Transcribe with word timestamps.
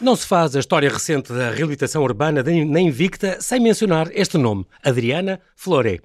Não 0.00 0.16
se 0.16 0.26
faz 0.26 0.56
a 0.56 0.60
história 0.60 0.88
recente 0.88 1.30
da 1.30 1.50
reabilitação 1.50 2.02
urbana 2.02 2.42
na 2.42 2.80
Invicta 2.80 3.36
sem 3.38 3.60
mencionar 3.60 4.08
este 4.14 4.38
nome, 4.38 4.64
Adriana 4.82 5.38
Floré. 5.54 5.98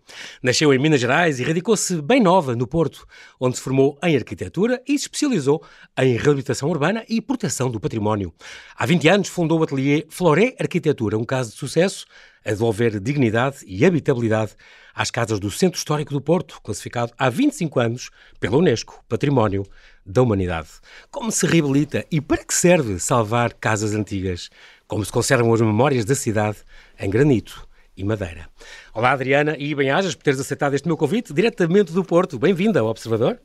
Nasceu 0.43 0.73
em 0.73 0.77
Minas 0.77 0.99
Gerais 0.99 1.39
e 1.39 1.43
radicou-se 1.45 2.01
bem 2.01 2.21
nova 2.21 2.57
no 2.57 2.67
Porto, 2.67 3.07
onde 3.39 3.55
se 3.55 3.63
formou 3.63 3.97
em 4.03 4.17
arquitetura 4.17 4.81
e 4.85 4.99
se 4.99 5.05
especializou 5.05 5.63
em 5.97 6.17
reabilitação 6.17 6.67
urbana 6.67 7.05
e 7.07 7.21
proteção 7.21 7.71
do 7.71 7.79
património. 7.79 8.33
Há 8.77 8.85
20 8.85 9.07
anos 9.07 9.27
fundou 9.29 9.61
o 9.61 9.63
ateliê 9.63 10.05
Floré 10.09 10.53
Arquitetura, 10.59 11.17
um 11.17 11.23
caso 11.23 11.51
de 11.51 11.57
sucesso 11.57 12.05
a 12.45 12.49
devolver 12.49 12.99
dignidade 12.99 13.59
e 13.65 13.85
habitabilidade 13.85 14.55
às 14.93 15.09
casas 15.09 15.39
do 15.39 15.49
Centro 15.49 15.77
Histórico 15.77 16.13
do 16.13 16.19
Porto, 16.19 16.59
classificado 16.61 17.13
há 17.17 17.29
25 17.29 17.79
anos 17.79 18.09
pela 18.41 18.57
Unesco 18.57 19.03
Património 19.07 19.65
da 20.05 20.21
Humanidade. 20.21 20.69
Como 21.09 21.31
se 21.31 21.47
reabilita 21.47 22.05
e 22.11 22.21
para 22.21 22.43
que 22.43 22.53
serve 22.53 22.99
salvar 22.99 23.53
casas 23.53 23.93
antigas? 23.93 24.49
Como 24.87 25.03
se 25.03 25.11
conservam 25.11 25.53
as 25.53 25.61
memórias 25.61 26.05
da 26.05 26.13
cidade 26.13 26.57
em 26.99 27.09
granito 27.09 27.67
e 27.97 28.03
madeira? 28.03 28.47
Olá, 28.93 29.11
Adriana, 29.11 29.55
e 29.57 29.73
bem-ajas 29.73 30.13
por 30.13 30.23
teres 30.23 30.39
aceitado 30.39 30.75
este 30.75 30.87
meu 30.87 30.95
convite 30.95 31.33
diretamente 31.33 31.91
do 31.91 32.03
Porto. 32.03 32.37
Bem-vinda 32.37 32.79
ao 32.79 32.87
Observador. 32.87 33.39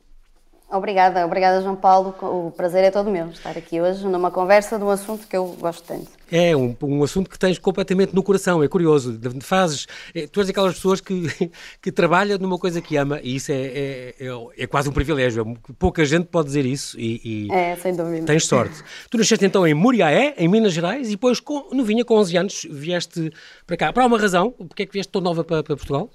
Obrigada, 0.71 1.25
obrigada 1.25 1.61
João 1.61 1.75
Paulo. 1.75 2.15
O 2.21 2.51
prazer 2.51 2.83
é 2.85 2.91
todo 2.91 3.09
meu 3.11 3.27
estar 3.27 3.57
aqui 3.57 3.81
hoje 3.81 4.07
numa 4.07 4.31
conversa 4.31 4.77
de 4.77 4.83
um 4.85 4.89
assunto 4.89 5.27
que 5.27 5.35
eu 5.35 5.47
gosto 5.59 5.83
tanto. 5.83 6.09
É 6.31 6.55
um, 6.55 6.73
um 6.81 7.03
assunto 7.03 7.29
que 7.29 7.37
tens 7.37 7.59
completamente 7.59 8.15
no 8.15 8.23
coração, 8.23 8.63
é 8.63 8.67
curioso. 8.69 9.19
Fazes, 9.41 9.85
é, 10.15 10.27
tu 10.27 10.39
és 10.39 10.49
aquelas 10.49 10.75
pessoas 10.75 11.01
que, 11.01 11.51
que 11.81 11.91
trabalham 11.91 12.37
numa 12.37 12.57
coisa 12.57 12.81
que 12.81 12.95
ama 12.95 13.19
e 13.21 13.35
isso 13.35 13.51
é, 13.51 13.55
é, 13.55 14.15
é, 14.17 14.63
é 14.63 14.67
quase 14.67 14.87
um 14.87 14.93
privilégio. 14.93 15.57
Pouca 15.77 16.05
gente 16.05 16.27
pode 16.27 16.47
dizer 16.47 16.65
isso 16.65 16.97
e, 16.97 17.47
e 17.49 17.51
é, 17.51 17.75
sem 17.75 17.93
dúvida. 17.93 18.25
tens 18.25 18.45
sorte. 18.45 18.81
Tu 19.09 19.17
nasceste 19.17 19.45
então 19.45 19.67
em 19.67 19.73
Muriaé, 19.73 20.35
em 20.37 20.47
Minas 20.47 20.71
Gerais, 20.71 21.09
e 21.09 21.11
depois, 21.11 21.41
com, 21.41 21.67
novinha, 21.73 22.05
com 22.05 22.15
11 22.15 22.37
anos, 22.37 22.67
vieste 22.69 23.33
para 23.67 23.75
cá. 23.75 23.91
Para 23.91 24.05
uma 24.05 24.17
razão, 24.17 24.51
porque 24.51 24.83
é 24.83 24.85
que 24.85 24.93
vieste 24.93 25.11
tão 25.11 25.21
nova 25.21 25.43
para, 25.43 25.63
para 25.63 25.75
Portugal? 25.75 26.09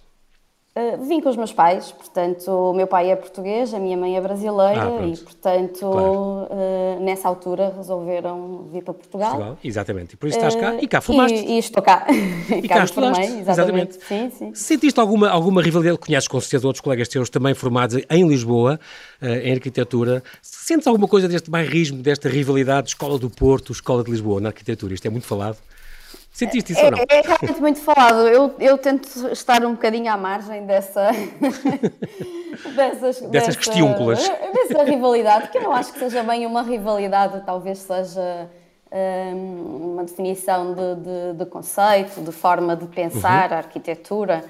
Uh, 0.76 1.02
vim 1.06 1.22
com 1.22 1.30
os 1.30 1.38
meus 1.38 1.54
pais, 1.54 1.90
portanto, 1.90 2.50
o 2.50 2.74
meu 2.74 2.86
pai 2.86 3.10
é 3.10 3.16
português, 3.16 3.72
a 3.72 3.78
minha 3.78 3.96
mãe 3.96 4.14
é 4.14 4.20
brasileira 4.20 4.98
ah, 5.00 5.06
e, 5.06 5.16
portanto, 5.16 5.78
claro. 5.78 6.48
uh, 6.50 7.00
nessa 7.00 7.26
altura 7.26 7.72
resolveram 7.74 8.68
vir 8.70 8.82
para 8.82 8.92
Portugal. 8.92 9.30
Portugal. 9.30 9.58
Exatamente, 9.64 10.12
e 10.12 10.16
por 10.18 10.28
isso 10.28 10.36
estás 10.36 10.54
cá 10.54 10.74
e 10.74 10.86
cá 10.86 11.00
formaste. 11.00 11.38
E, 11.38 11.52
e 11.52 11.58
estou 11.58 11.82
cá. 11.82 12.06
E 12.46 12.68
cá, 12.68 12.76
cá 12.76 12.84
estudaste, 12.84 13.22
exatamente. 13.22 13.96
exatamente. 13.96 14.04
Sim, 14.04 14.30
sim. 14.30 14.54
Sentiste 14.54 15.00
alguma, 15.00 15.30
alguma 15.30 15.62
rivalidade? 15.62 15.96
Conheces 15.96 16.28
com 16.28 16.38
certeza 16.40 16.66
outros 16.66 16.82
colegas 16.82 17.08
teus 17.08 17.30
também 17.30 17.54
formados 17.54 17.96
em 18.10 18.28
Lisboa, 18.28 18.78
uh, 19.22 19.26
em 19.26 19.52
arquitetura. 19.54 20.22
Sentes 20.42 20.86
alguma 20.86 21.08
coisa 21.08 21.26
deste 21.26 21.50
bairrismo, 21.50 22.02
desta 22.02 22.28
rivalidade 22.28 22.82
de 22.82 22.88
Escola 22.90 23.18
do 23.18 23.30
Porto, 23.30 23.72
Escola 23.72 24.04
de 24.04 24.10
Lisboa 24.10 24.42
na 24.42 24.50
arquitetura? 24.50 24.92
Isto 24.92 25.06
é 25.06 25.10
muito 25.10 25.26
falado. 25.26 25.56
Sentiste 26.36 26.72
isso 26.72 26.82
é, 26.82 26.84
ou 26.84 26.90
não? 26.90 26.98
É 27.08 27.22
realmente 27.22 27.60
muito 27.62 27.80
falado. 27.80 28.28
Eu, 28.28 28.54
eu 28.60 28.76
tento 28.76 29.08
estar 29.32 29.64
um 29.64 29.72
bocadinho 29.72 30.12
à 30.12 30.18
margem 30.18 30.66
dessa. 30.66 31.08
dessas, 32.76 33.22
dessas 33.22 33.56
questiúnculas. 33.56 34.28
Dessa 34.52 34.84
rivalidade, 34.84 35.48
que 35.48 35.56
eu 35.56 35.62
não 35.62 35.72
acho 35.72 35.94
que 35.94 35.98
seja 35.98 36.22
bem 36.22 36.44
uma 36.44 36.60
rivalidade, 36.60 37.42
talvez 37.46 37.78
seja 37.78 38.50
um, 38.92 39.92
uma 39.94 40.04
definição 40.04 40.74
de, 40.74 40.94
de, 40.96 41.38
de, 41.38 41.46
conceito, 41.46 42.20
de 42.20 42.32
forma 42.32 42.76
de 42.76 42.86
pensar 42.88 43.48
uhum. 43.48 43.56
a 43.56 43.58
arquitetura. 43.60 44.44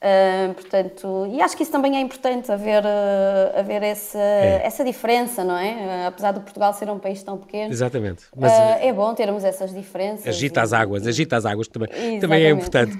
Uh, 0.00 0.54
portanto, 0.54 1.28
e 1.30 1.42
acho 1.42 1.54
que 1.54 1.62
isso 1.62 1.70
também 1.70 1.94
é 1.94 2.00
importante 2.00 2.50
haver, 2.50 2.82
uh, 2.82 3.58
haver 3.58 3.82
essa, 3.82 4.18
é. 4.18 4.62
essa 4.64 4.82
diferença, 4.82 5.44
não 5.44 5.54
é? 5.54 5.72
Uh, 5.74 6.08
apesar 6.08 6.32
de 6.32 6.40
Portugal 6.40 6.72
ser 6.72 6.88
um 6.88 6.98
país 6.98 7.22
tão 7.22 7.36
pequeno. 7.36 7.70
Exatamente. 7.70 8.22
Mas, 8.34 8.50
é 8.80 8.90
bom 8.94 9.12
termos 9.12 9.44
essas 9.44 9.74
diferenças. 9.74 10.26
Agita 10.26 10.62
as 10.62 10.72
águas, 10.72 11.06
agita 11.06 11.36
as 11.36 11.44
águas 11.44 11.68
também, 11.68 12.18
também 12.18 12.44
é 12.44 12.48
importante. 12.48 12.96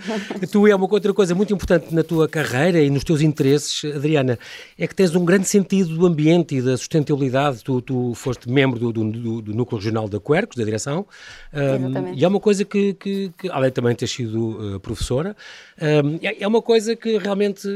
tu 0.52 0.66
é 0.66 0.74
uma 0.74 0.86
outra 0.92 1.14
coisa 1.14 1.34
muito 1.34 1.54
importante 1.54 1.94
na 1.94 2.04
tua 2.04 2.28
carreira 2.28 2.78
e 2.78 2.90
nos 2.90 3.02
teus 3.02 3.22
interesses, 3.22 3.82
Adriana, 3.96 4.38
é 4.78 4.86
que 4.86 4.94
tens 4.94 5.14
um 5.14 5.24
grande 5.24 5.48
sentido 5.48 5.96
do 5.96 6.06
ambiente 6.06 6.56
e 6.56 6.60
da 6.60 6.76
sustentabilidade. 6.76 7.64
Tu, 7.64 7.80
tu 7.80 8.14
foste 8.14 8.46
membro 8.50 8.78
do, 8.78 8.92
do, 8.92 9.10
do, 9.10 9.40
do 9.40 9.54
Núcleo 9.54 9.78
Regional 9.78 10.06
da 10.06 10.20
Quercus, 10.20 10.58
da 10.58 10.64
direção, 10.64 11.06
um, 11.54 12.12
e 12.12 12.22
é 12.22 12.28
uma 12.28 12.40
coisa 12.40 12.62
que, 12.62 12.92
que, 12.92 13.32
que, 13.38 13.48
além 13.48 13.70
também 13.70 13.92
de 13.92 14.00
ter 14.00 14.06
sido 14.06 14.78
professora, 14.82 15.34
um, 15.80 16.18
é, 16.22 16.42
é 16.42 16.46
uma 16.46 16.60
coisa 16.60 16.89
coisa 16.90 16.96
que 16.96 17.18
realmente, 17.18 17.68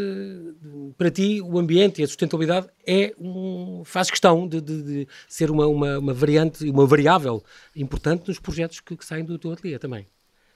para 0.97 1.11
ti, 1.11 1.41
o 1.43 1.59
ambiente 1.59 2.01
e 2.01 2.05
a 2.05 2.07
sustentabilidade 2.07 2.69
é 2.87 3.15
um, 3.19 3.83
faz 3.85 4.11
questão 4.11 4.47
de, 4.47 4.61
de, 4.61 4.83
de 4.83 5.09
ser 5.29 5.51
uma, 5.51 5.67
uma, 5.67 5.99
uma, 5.99 6.15
variante, 6.15 6.69
uma 6.69 6.87
variável 6.87 7.43
importante 7.77 8.29
nos 8.29 8.39
projetos 8.39 8.81
que, 8.81 8.97
que 8.97 9.05
saem 9.05 9.25
do 9.25 9.39
teu 9.39 9.53
ateliê 9.53 9.79
também. 9.79 10.07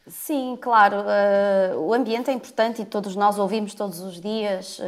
Sim, 0.06 0.56
claro. 0.60 0.96
Uh, 1.00 1.80
o 1.80 1.92
ambiente 1.92 2.30
é 2.30 2.32
importante 2.32 2.80
e 2.80 2.86
todos 2.86 3.14
nós 3.14 3.38
ouvimos 3.38 3.74
todos 3.74 4.00
os 4.00 4.18
dias 4.18 4.78
uh, 4.78 4.82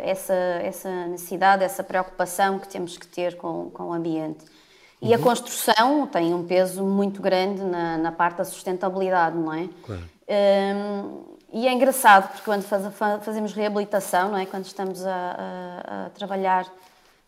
essa, 0.00 0.34
essa 0.34 1.06
necessidade, 1.06 1.62
essa 1.62 1.84
preocupação 1.84 2.58
que 2.58 2.68
temos 2.68 2.98
que 2.98 3.06
ter 3.06 3.36
com, 3.36 3.70
com 3.70 3.84
o 3.84 3.92
ambiente. 3.92 4.44
E 5.00 5.08
uhum. 5.08 5.14
a 5.14 5.18
construção 5.18 6.06
tem 6.08 6.34
um 6.34 6.44
peso 6.44 6.82
muito 6.82 7.22
grande 7.22 7.62
na, 7.62 7.98
na 7.98 8.10
parte 8.10 8.38
da 8.38 8.44
sustentabilidade, 8.44 9.36
não 9.36 9.52
é? 9.52 9.68
Claro. 9.84 10.02
Uh, 10.28 11.35
e 11.56 11.66
é 11.66 11.72
engraçado, 11.72 12.28
porque 12.28 12.44
quando 12.44 12.62
faz, 12.64 12.84
fazemos 13.24 13.54
reabilitação, 13.54 14.30
não 14.30 14.36
é? 14.36 14.44
quando 14.44 14.66
estamos 14.66 15.06
a, 15.06 15.10
a, 15.10 16.06
a, 16.06 16.10
trabalhar 16.10 16.66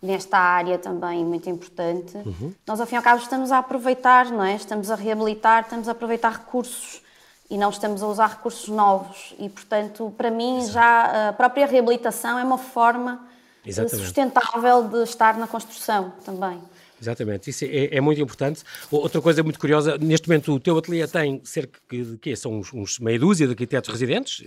nesta 0.03 0.37
área 0.37 0.77
também 0.77 1.25
muito 1.25 1.49
importante, 1.49 2.15
uhum. 2.15 2.53
nós 2.67 2.79
ao 2.79 2.87
fim 2.87 2.97
e 2.97 2.99
ao 2.99 3.03
cabo 3.03 3.23
estamos 3.23 3.51
a 3.51 3.57
aproveitar, 3.57 4.27
não 4.27 4.45
é? 4.45 4.55
estamos 4.55 4.91
a 4.91 4.97
reabilitar, 4.97 5.63
estamos 5.63 5.89
a 5.89 5.93
aproveitar 5.93 6.31
recursos 6.31 7.01
e 7.49 7.57
não 7.57 7.71
estamos 7.71 8.03
a 8.03 8.07
usar 8.07 8.27
recursos 8.27 8.69
novos. 8.69 9.35
E, 9.39 9.49
portanto, 9.49 10.13
para 10.15 10.31
mim, 10.31 10.59
Exato. 10.59 10.73
já 10.73 11.29
a 11.31 11.33
própria 11.33 11.67
reabilitação 11.67 12.39
é 12.39 12.45
uma 12.45 12.59
forma 12.59 13.27
Exatamente. 13.65 14.05
sustentável 14.05 14.89
de 14.89 15.05
estar 15.05 15.39
na 15.39 15.47
construção 15.47 16.13
também. 16.23 16.61
Exatamente, 17.01 17.51
isso 17.51 17.65
é, 17.65 17.97
é, 17.97 18.01
muito 18.01 18.21
importante. 18.21 18.63
Outra 18.91 19.21
coisa 19.21 19.43
muito 19.43 19.59
curiosa, 19.59 19.97
neste 19.99 20.29
momento 20.29 20.53
o 20.53 20.61
teu 20.61 20.77
ateliê 20.77 21.07
tem 21.07 21.41
cerca 21.45 21.79
de 21.91 22.19
quê? 22.19 22.35
São 22.35 22.59
uns, 22.59 22.73
uns 22.73 22.99
meia 22.99 23.19
dúzia 23.19 23.47
de 23.47 23.53
arquitetos 23.53 23.89
residentes, 23.89 24.45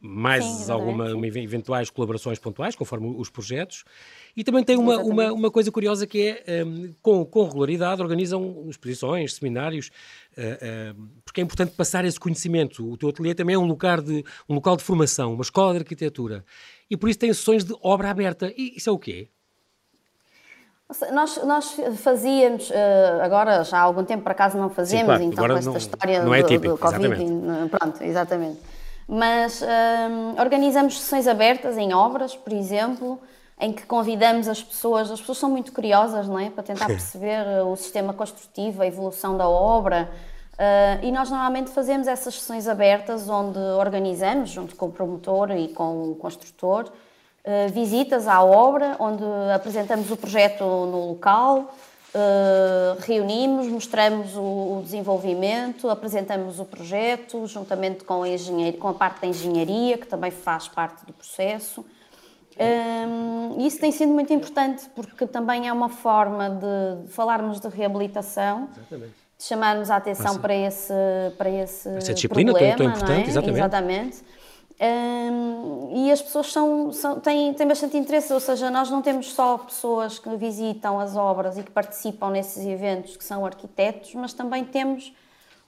mais 0.00 0.44
Sim, 0.44 0.70
alguma 0.70 1.10
eventuais 1.38 1.90
colaborações 1.90 2.38
pontuais, 2.38 2.76
conforme 2.76 3.14
os 3.16 3.30
projetos. 3.30 3.84
E 4.36 4.42
também 4.42 4.64
tem 4.64 4.76
uma, 4.76 4.98
uma, 4.98 5.32
uma, 5.32 5.50
coisa 5.50 5.70
curiosa 5.70 6.06
que 6.06 6.40
é, 6.46 6.64
um, 6.64 6.92
com, 7.02 7.24
com 7.24 7.44
regularidade, 7.44 8.00
organizam 8.00 8.66
exposições, 8.68 9.34
seminários, 9.34 9.90
uh, 10.36 10.94
uh, 10.94 11.08
porque 11.24 11.40
é 11.40 11.44
importante 11.44 11.72
passar 11.72 12.04
esse 12.04 12.18
conhecimento. 12.18 12.90
O 12.90 12.96
teu 12.96 13.10
ateliê 13.10 13.34
também 13.34 13.54
é 13.54 13.58
um 13.58 13.66
lugar 13.66 14.00
de, 14.00 14.24
um 14.48 14.54
local 14.54 14.76
de 14.76 14.82
formação, 14.82 15.34
uma 15.34 15.42
escola 15.42 15.72
de 15.72 15.80
arquitetura. 15.80 16.44
E 16.90 16.96
por 16.96 17.08
isso 17.08 17.18
tem 17.18 17.32
sessões 17.32 17.64
de 17.64 17.74
obra 17.82 18.10
aberta. 18.10 18.52
E 18.56 18.74
isso 18.76 18.88
é 18.88 18.92
o 18.92 18.98
quê? 18.98 19.28
Nós, 21.12 21.42
nós 21.44 21.76
fazíamos, 21.96 22.70
eh, 22.70 23.20
agora 23.22 23.64
já 23.64 23.78
há 23.78 23.80
algum 23.82 24.04
tempo 24.04 24.22
para 24.22 24.34
casa 24.34 24.58
não 24.58 24.68
fazemos, 24.68 25.00
Sim, 25.00 25.06
claro. 25.06 25.22
então 25.22 25.46
com 25.46 25.52
esta 25.56 25.70
não, 25.70 25.76
história 25.76 26.22
não 26.22 26.34
é 26.34 26.42
típico, 26.42 26.74
do, 26.74 26.78
Covid, 26.78 27.06
exatamente. 27.06 27.70
pronto, 27.70 28.02
exatamente. 28.02 28.60
Mas 29.08 29.62
um, 29.62 29.66
eh, 29.66 30.42
organizamos 30.42 31.00
sessões 31.00 31.26
abertas 31.26 31.76
em 31.78 31.92
obras, 31.92 32.34
por 32.36 32.52
exemplo, 32.52 33.20
em 33.60 33.72
que 33.72 33.86
convidamos 33.86 34.48
as 34.48 34.62
pessoas, 34.62 35.10
as 35.10 35.20
pessoas 35.20 35.38
são 35.38 35.50
muito 35.50 35.72
curiosas, 35.72 36.26
não 36.26 36.38
é? 36.38 36.50
Para 36.50 36.62
tentar 36.62 36.86
perceber 36.86 37.44
o 37.64 37.76
sistema 37.76 38.12
construtivo, 38.12 38.82
a 38.82 38.86
evolução 38.86 39.36
da 39.36 39.48
obra. 39.48 40.10
Uh, 40.54 41.04
e 41.04 41.12
nós 41.12 41.30
normalmente 41.30 41.70
fazemos 41.70 42.06
essas 42.06 42.34
sessões 42.34 42.68
abertas 42.68 43.28
onde 43.28 43.58
organizamos, 43.58 44.50
junto 44.50 44.76
com 44.76 44.86
o 44.86 44.92
promotor 44.92 45.50
e 45.52 45.68
com 45.68 46.10
o 46.10 46.14
construtor, 46.16 46.90
visitas 47.72 48.28
à 48.28 48.42
obra, 48.42 48.96
onde 48.98 49.24
apresentamos 49.54 50.10
o 50.10 50.16
projeto 50.16 50.62
no 50.62 51.08
local, 51.08 51.74
uh, 52.14 53.00
reunimos, 53.00 53.66
mostramos 53.66 54.36
o, 54.36 54.80
desenvolvimento, 54.84 55.88
apresentamos 55.88 56.60
o 56.60 56.64
projeto, 56.64 57.46
juntamente 57.46 58.04
com 58.04 58.22
a, 58.22 58.26
com 58.78 58.88
a 58.88 58.94
parte 58.94 59.22
da 59.22 59.26
engenharia, 59.26 59.98
que 59.98 60.06
também 60.06 60.30
faz 60.30 60.68
parte 60.68 61.04
do 61.04 61.12
processo. 61.12 61.84
Um, 62.54 63.56
eh, 63.58 63.66
isso 63.66 63.80
tem 63.80 63.90
sido 63.90 64.12
muito 64.12 64.30
importante, 64.32 64.84
porque 64.94 65.26
também 65.26 65.68
é 65.68 65.72
uma 65.72 65.88
forma 65.88 66.50
de, 66.50 67.08
falarmos 67.08 67.58
de 67.58 67.68
reabilitação. 67.68 68.68
Exatamente 68.76 69.22
de 69.42 69.48
chamarmos 69.48 69.90
a 69.90 69.96
atenção 69.96 70.38
para 70.38 70.54
esse, 70.54 70.94
para 71.36 71.50
esse 71.50 71.88
Essa 71.88 72.14
disciplina 72.14 72.52
problema, 72.52 72.76
tão, 72.76 72.86
tão 72.86 72.94
importante, 72.94 73.26
é? 73.26 73.28
exatamente. 73.28 73.58
exatamente. 73.58 74.16
Um, 74.82 76.06
e 76.06 76.10
as 76.10 76.20
pessoas 76.20 76.52
são, 76.52 76.92
são, 76.92 77.20
têm, 77.20 77.54
têm 77.54 77.68
bastante 77.68 77.96
interesse, 77.96 78.32
ou 78.32 78.40
seja, 78.40 78.68
nós 78.68 78.90
não 78.90 79.00
temos 79.00 79.32
só 79.32 79.56
pessoas 79.56 80.18
que 80.18 80.28
visitam 80.36 80.98
as 80.98 81.14
obras 81.14 81.56
e 81.56 81.62
que 81.62 81.70
participam 81.70 82.30
nesses 82.30 82.66
eventos 82.66 83.16
que 83.16 83.22
são 83.22 83.46
arquitetos, 83.46 84.12
mas 84.14 84.32
também 84.32 84.64
temos 84.64 85.12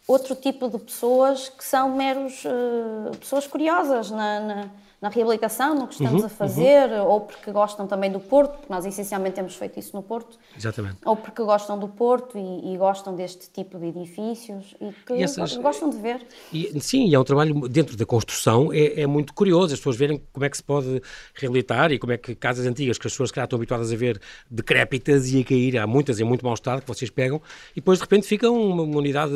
outro 0.09 0.35
tipo 0.35 0.69
de 0.69 0.79
pessoas 0.79 1.49
que 1.49 1.65
são 1.65 1.95
meros 1.95 2.45
uh, 2.45 3.17
pessoas 3.19 3.47
curiosas 3.47 4.11
na, 4.11 4.41
na 4.41 4.71
na 5.05 5.11
reabilitação, 5.11 5.75
no 5.75 5.87
que 5.87 5.93
estamos 5.93 6.23
uhum, 6.23 6.27
a 6.27 6.31
fazer, 6.31 6.89
uhum. 6.89 7.07
ou 7.07 7.21
porque 7.21 7.53
gostam 7.53 7.87
também 7.87 8.11
do 8.11 8.19
Porto, 8.19 8.53
porque 8.53 8.73
nós 8.73 8.87
essencialmente 8.87 9.35
temos 9.35 9.55
feito 9.55 9.79
isso 9.79 9.95
no 9.95 10.03
Porto. 10.03 10.39
Exatamente. 10.57 10.97
Ou 11.05 11.15
porque 11.15 11.43
gostam 11.43 11.79
do 11.79 11.89
Porto 11.89 12.39
e, 12.39 12.73
e 12.73 12.79
gostam 12.79 13.15
deste 13.15 13.51
tipo 13.51 13.79
de 13.79 13.89
edifícios 13.89 14.75
e 14.81 14.91
que 15.05 15.13
e 15.13 15.23
essas, 15.23 15.59
gostam 15.59 15.91
de 15.91 15.99
ver. 15.99 16.27
E, 16.51 16.81
sim, 16.81 17.07
e 17.07 17.15
é 17.15 17.21
um 17.21 17.25
trabalho 17.25 17.69
dentro 17.69 17.99
da 17.99 18.07
construção, 18.07 18.73
é, 18.73 19.03
é, 19.03 19.07
muito 19.07 19.35
curioso 19.35 19.75
as 19.75 19.79
pessoas 19.79 19.97
verem 19.97 20.23
como 20.33 20.47
é 20.47 20.49
que 20.49 20.57
se 20.57 20.63
pode 20.63 21.03
reabilitar 21.35 21.93
e 21.93 21.99
como 21.99 22.15
é 22.15 22.17
que 22.17 22.35
casas 22.35 22.65
antigas 22.65 22.97
que 22.97 23.07
as 23.07 23.13
pessoas 23.13 23.31
que 23.31 23.39
estão 23.39 23.59
habituadas 23.59 23.93
a 23.93 23.97
ver 23.97 24.19
decrépitas 24.51 25.31
e 25.31 25.43
a 25.43 25.45
cair, 25.45 25.77
há 25.77 25.87
muitas 25.87 26.19
em 26.19 26.25
muito 26.25 26.43
mau 26.43 26.55
estado 26.55 26.81
que 26.81 26.89
vocês 26.89 27.11
pegam 27.11 27.43
e 27.73 27.75
depois 27.75 27.99
de 27.99 28.05
repente 28.05 28.27
fica 28.27 28.51
uma, 28.51 28.85
uma 28.85 28.97
unidade 28.97 29.35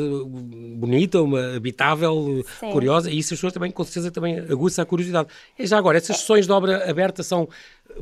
bonita, 0.77 1.21
uma 1.21 1.57
habitável, 1.57 2.43
sim. 2.59 2.71
curiosa 2.71 3.11
e 3.11 3.19
isso 3.19 3.35
as 3.35 3.37
pessoas 3.37 3.53
também 3.53 3.69
com 3.69 3.83
certeza 3.83 4.09
também 4.09 4.39
aguça 4.39 4.81
a 4.81 4.85
curiosidade. 4.85 5.29
E 5.59 5.67
já 5.67 5.77
agora, 5.77 5.97
essas 5.97 6.17
sessões 6.17 6.45
de 6.45 6.51
obra 6.53 6.89
aberta 6.89 7.21
são 7.21 7.49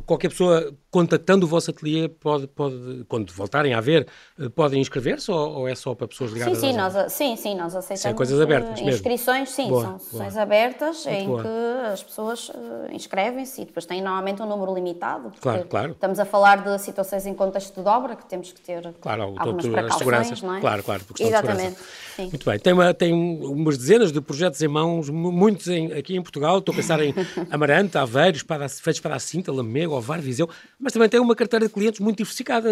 qualquer 0.05 0.29
pessoa 0.29 0.73
contactando 0.89 1.45
o 1.45 1.49
vosso 1.49 1.69
ateliê 1.69 2.07
pode, 2.07 2.47
pode 2.47 3.05
quando 3.07 3.31
voltarem 3.31 3.73
a 3.73 3.81
ver, 3.81 4.07
eh, 4.39 4.49
podem 4.49 4.81
inscrever-se 4.81 5.29
ou, 5.29 5.59
ou, 5.59 5.67
é 5.67 5.75
só 5.75 5.93
para 5.93 6.07
pessoas 6.07 6.31
ligadas? 6.31 6.57
Sim, 6.57 6.71
sim, 6.71 6.77
nós, 6.77 7.11
sim, 7.11 7.35
sim, 7.35 7.55
nós 7.55 7.75
aceitamos 7.75 8.01
São 8.01 8.13
coisas 8.13 8.39
abertas 8.39 8.79
mesmo. 8.79 8.89
inscrições, 8.89 9.49
sim, 9.49 9.67
boa, 9.67 9.83
são 9.83 9.99
sessões 9.99 10.33
boa. 10.33 10.43
abertas 10.43 11.05
Muito 11.05 11.19
em 11.19 11.27
boa. 11.27 11.43
que 11.43 11.87
as 11.91 12.03
pessoas 12.03 12.49
uh, 12.49 12.53
inscrevem-se 12.91 13.61
e 13.61 13.65
depois 13.65 13.85
têm 13.85 14.01
normalmente 14.01 14.41
um 14.41 14.47
número 14.47 14.73
limitado. 14.73 15.31
Claro, 15.39 15.65
claro. 15.65 15.91
Estamos 15.91 16.19
a 16.19 16.25
falar 16.25 16.63
de 16.63 16.79
situações 16.79 17.25
em 17.25 17.33
contexto 17.33 17.81
de 17.81 17.87
obra 17.87 18.15
que 18.15 18.25
temos 18.25 18.51
que 18.51 18.61
ter 18.61 18.93
claro, 18.99 19.23
algumas 19.23 19.63
todo, 19.63 19.71
precauções, 19.71 19.97
seguranças, 19.99 20.41
não 20.41 20.55
é? 20.55 20.61
Claro, 20.61 20.83
claro, 20.83 21.03
Exatamente. 21.19 21.77
Sim. 22.15 22.29
Muito 22.29 22.49
bem, 22.49 22.59
tem, 22.59 22.73
uma, 22.73 22.93
tem 22.93 23.13
umas 23.13 23.77
dezenas 23.77 24.11
de 24.11 24.19
projetos 24.19 24.61
em 24.61 24.67
mãos, 24.67 25.09
muitos 25.09 25.67
em, 25.67 25.93
aqui 25.93 26.15
em 26.15 26.21
Portugal, 26.21 26.57
estou 26.57 26.73
a 26.73 26.75
pensar 26.75 26.99
em 27.01 27.13
Amarante, 27.51 27.97
Aveiro, 27.97 28.37
Espada, 28.37 28.67
Feitos 28.67 28.99
para 28.99 29.15
a 29.15 29.19
Cinta, 29.19 29.51
Lamego, 29.77 29.95
Ovar, 29.95 30.19
Viseu, 30.19 30.49
mas 30.79 30.91
também 30.91 31.07
tem 31.07 31.19
uma 31.19 31.35
carteira 31.35 31.67
de 31.67 31.73
clientes 31.73 31.99
muito 31.99 32.17
diversificada. 32.17 32.69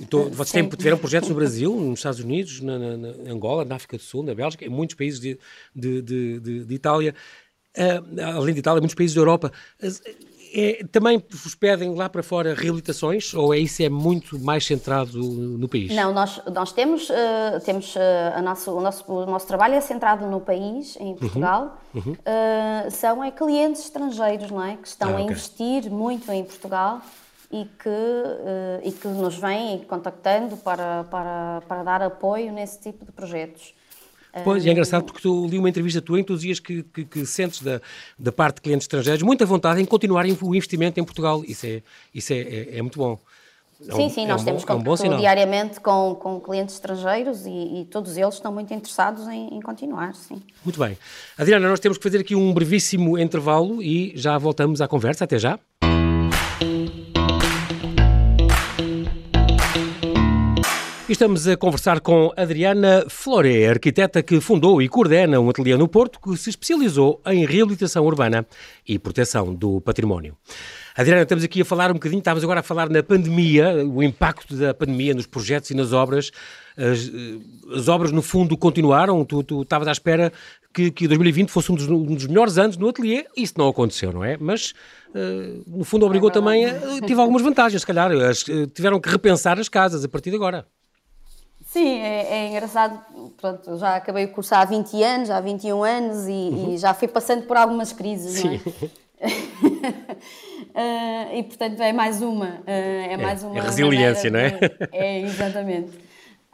Então, 0.00 0.28
vocês 0.30 0.50
têm, 0.50 0.68
tiveram 0.68 0.98
projetos 0.98 1.28
no 1.28 1.34
Brasil, 1.34 1.74
nos 1.74 2.00
Estados 2.00 2.20
Unidos, 2.20 2.60
na, 2.60 2.78
na, 2.78 2.96
na, 2.96 3.30
Angola, 3.30 3.64
na 3.64 3.76
África 3.76 3.96
do 3.96 4.02
Sul, 4.02 4.22
na 4.22 4.34
Bélgica, 4.34 4.64
em 4.64 4.68
muitos 4.68 4.96
países 4.96 5.20
de, 5.20 5.38
de, 5.74 6.02
de, 6.02 6.40
de, 6.40 6.64
de 6.64 6.74
Itália. 6.74 7.14
Uh, 7.76 8.20
além 8.36 8.52
de 8.52 8.60
Itália, 8.60 8.80
muitos 8.80 8.94
países 8.94 9.14
da 9.14 9.20
Europa. 9.20 9.52
É, 10.54 10.84
também 10.92 11.22
vos 11.30 11.54
pedem 11.54 11.94
lá 11.94 12.08
para 12.08 12.22
fora 12.22 12.54
reabilitações 12.54 13.32
ou 13.32 13.54
é 13.54 13.58
isso 13.58 13.82
é 13.82 13.88
muito 13.88 14.38
mais 14.38 14.66
centrado 14.66 15.18
no 15.18 15.66
país? 15.66 15.94
Não, 15.94 16.12
nós, 16.12 16.42
nós 16.52 16.72
temos, 16.72 17.08
uh, 17.08 17.60
temos 17.64 17.96
uh, 17.96 17.98
a 18.36 18.42
nosso, 18.42 18.70
o, 18.70 18.80
nosso, 18.80 19.10
o 19.10 19.26
nosso 19.26 19.46
trabalho 19.46 19.74
é 19.74 19.80
centrado 19.80 20.26
no 20.26 20.40
país, 20.40 20.96
em 20.96 21.12
uhum, 21.12 21.16
Portugal. 21.16 21.78
Uhum, 21.94 22.02
uhum. 22.06 22.12
Uh, 22.12 22.90
são 22.90 23.24
é, 23.24 23.30
clientes 23.30 23.82
estrangeiros 23.82 24.50
não 24.50 24.62
é? 24.62 24.76
que 24.76 24.86
estão 24.86 25.08
ah, 25.08 25.12
okay. 25.12 25.24
a 25.24 25.30
investir 25.30 25.90
muito 25.90 26.30
em 26.30 26.44
Portugal 26.44 27.00
e 27.50 27.64
que, 27.64 28.88
e 28.88 28.92
que 28.92 29.06
nos 29.08 29.36
vêm 29.36 29.80
contactando 29.80 30.56
para, 30.56 31.04
para, 31.04 31.62
para 31.68 31.82
dar 31.82 32.02
apoio 32.02 32.50
nesse 32.50 32.80
tipo 32.80 33.04
de 33.04 33.12
projetos. 33.12 33.74
Pois, 34.44 34.64
é 34.64 34.70
engraçado 34.70 35.04
porque 35.04 35.20
tu 35.20 35.46
li 35.46 35.58
uma 35.58 35.68
entrevista 35.68 36.00
tua 36.00 36.18
em 36.18 36.22
que 36.22 36.28
tu 36.28 36.36
dizias 36.36 36.58
que, 36.58 36.82
que, 36.84 37.04
que, 37.04 37.26
sentes 37.26 37.60
da, 37.60 37.80
da 38.18 38.32
parte 38.32 38.56
de 38.56 38.62
clientes 38.62 38.84
estrangeiros 38.84 39.22
muita 39.22 39.44
vontade 39.44 39.80
em 39.80 39.84
continuarem 39.84 40.36
o 40.40 40.54
investimento 40.54 40.98
em 40.98 41.04
Portugal. 41.04 41.42
Isso 41.46 41.66
é, 41.66 41.82
isso 42.14 42.32
é, 42.32 42.38
é, 42.38 42.78
é 42.78 42.82
muito 42.82 42.98
bom. 42.98 43.18
É 43.88 43.94
sim, 43.94 44.08
sim, 44.08 44.24
é 44.24 44.28
nós 44.28 44.42
um 44.42 44.44
temos 44.44 44.64
bom, 44.64 44.78
contacto 44.78 45.06
um 45.06 45.16
diariamente 45.18 45.80
com, 45.80 46.14
com 46.14 46.40
clientes 46.40 46.76
estrangeiros 46.76 47.44
e, 47.46 47.80
e, 47.80 47.84
todos 47.90 48.16
eles 48.16 48.34
estão 48.34 48.52
muito 48.52 48.72
interessados 48.72 49.26
em, 49.26 49.56
em, 49.56 49.60
continuar, 49.60 50.14
sim. 50.14 50.40
Muito 50.64 50.78
bem. 50.78 50.96
Adriana, 51.36 51.68
nós 51.68 51.80
temos 51.80 51.98
que 51.98 52.04
fazer 52.04 52.18
aqui 52.18 52.34
um 52.34 52.54
brevíssimo 52.54 53.18
intervalo 53.18 53.82
e 53.82 54.12
já 54.14 54.38
voltamos 54.38 54.80
à 54.80 54.88
conversa. 54.88 55.24
Até 55.24 55.38
já. 55.38 55.58
Estamos 61.12 61.46
a 61.46 61.58
conversar 61.58 62.00
com 62.00 62.32
Adriana 62.38 63.04
Floré, 63.06 63.68
arquiteta 63.68 64.22
que 64.22 64.40
fundou 64.40 64.80
e 64.80 64.88
coordena 64.88 65.38
um 65.38 65.50
ateliê 65.50 65.76
no 65.76 65.86
Porto 65.86 66.18
que 66.18 66.34
se 66.38 66.48
especializou 66.48 67.20
em 67.26 67.44
reabilitação 67.44 68.06
urbana 68.06 68.46
e 68.88 68.98
proteção 68.98 69.54
do 69.54 69.78
património. 69.82 70.34
Adriana, 70.96 71.20
estamos 71.20 71.44
aqui 71.44 71.60
a 71.60 71.64
falar 71.66 71.90
um 71.90 71.94
bocadinho, 71.94 72.20
estávamos 72.20 72.42
agora 72.42 72.60
a 72.60 72.62
falar 72.62 72.88
na 72.88 73.02
pandemia, 73.02 73.84
o 73.84 74.02
impacto 74.02 74.56
da 74.56 74.72
pandemia 74.72 75.12
nos 75.12 75.26
projetos 75.26 75.70
e 75.70 75.74
nas 75.74 75.92
obras. 75.92 76.30
As, 76.78 77.06
eh, 77.06 77.76
as 77.76 77.88
obras, 77.88 78.10
no 78.10 78.22
fundo, 78.22 78.56
continuaram. 78.56 79.22
Tu, 79.26 79.42
tu 79.42 79.62
estavas 79.62 79.88
à 79.88 79.92
espera 79.92 80.32
que, 80.72 80.90
que 80.90 81.06
2020 81.06 81.50
fosse 81.50 81.70
um 81.70 81.74
dos, 81.74 81.88
um 81.88 82.14
dos, 82.14 82.26
melhores 82.26 82.56
anos 82.56 82.78
no 82.78 82.88
ateliê. 82.88 83.26
Isso 83.36 83.52
não 83.58 83.68
aconteceu, 83.68 84.14
não 84.14 84.24
é? 84.24 84.38
Mas, 84.40 84.72
uh, 85.10 85.62
no 85.66 85.84
fundo, 85.84 86.06
obrigou 86.06 86.30
é 86.30 86.32
também 86.32 86.64
a. 86.64 87.02
Tive 87.06 87.20
algumas 87.20 87.42
vantagens, 87.42 87.82
se 87.82 87.86
calhar. 87.86 88.10
As, 88.10 88.44
tiveram 88.72 88.98
que 88.98 89.10
repensar 89.10 89.60
as 89.60 89.68
casas 89.68 90.02
a 90.06 90.08
partir 90.08 90.30
de 90.30 90.36
agora. 90.36 90.66
Sim, 91.72 92.00
é, 92.00 92.26
é, 92.28 92.48
engraçado. 92.48 93.00
Pronto, 93.40 93.78
já 93.78 93.96
acabei 93.96 94.26
o 94.26 94.28
curso 94.28 94.54
há 94.54 94.62
20 94.62 95.02
anos, 95.02 95.30
há 95.30 95.40
21 95.40 95.82
anos 95.82 96.28
e, 96.28 96.30
uhum. 96.30 96.74
e 96.74 96.76
já 96.76 96.92
fui 96.92 97.08
passando 97.08 97.46
por 97.46 97.56
algumas 97.56 97.94
crises, 97.94 98.40
Sim. 98.40 98.60
não 98.60 98.82
é? 99.22 99.30
uh, 101.32 101.32
e 101.38 101.42
portanto 101.44 101.80
é 101.80 101.90
mais 101.94 102.20
uma. 102.20 102.46
Uh, 102.46 102.62
é, 102.66 103.12
é, 103.14 103.16
mais 103.16 103.42
uma. 103.42 103.56
É 103.56 103.60
resiliência, 103.62 104.30
não 104.30 104.38
é? 104.38 104.58
É, 104.92 105.20
exatamente. 105.22 105.98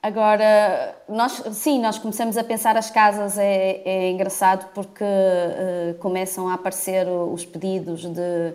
Agora, 0.00 0.94
nós, 1.08 1.42
sim, 1.50 1.80
nós 1.80 1.98
começamos 1.98 2.36
a 2.36 2.44
pensar 2.44 2.76
as 2.76 2.88
casas, 2.88 3.36
é, 3.36 3.82
é 3.84 4.10
engraçado 4.12 4.68
porque 4.72 5.02
uh, 5.02 5.94
começam 5.98 6.48
a 6.48 6.54
aparecer 6.54 7.08
os 7.08 7.44
pedidos 7.44 8.02
de 8.02 8.52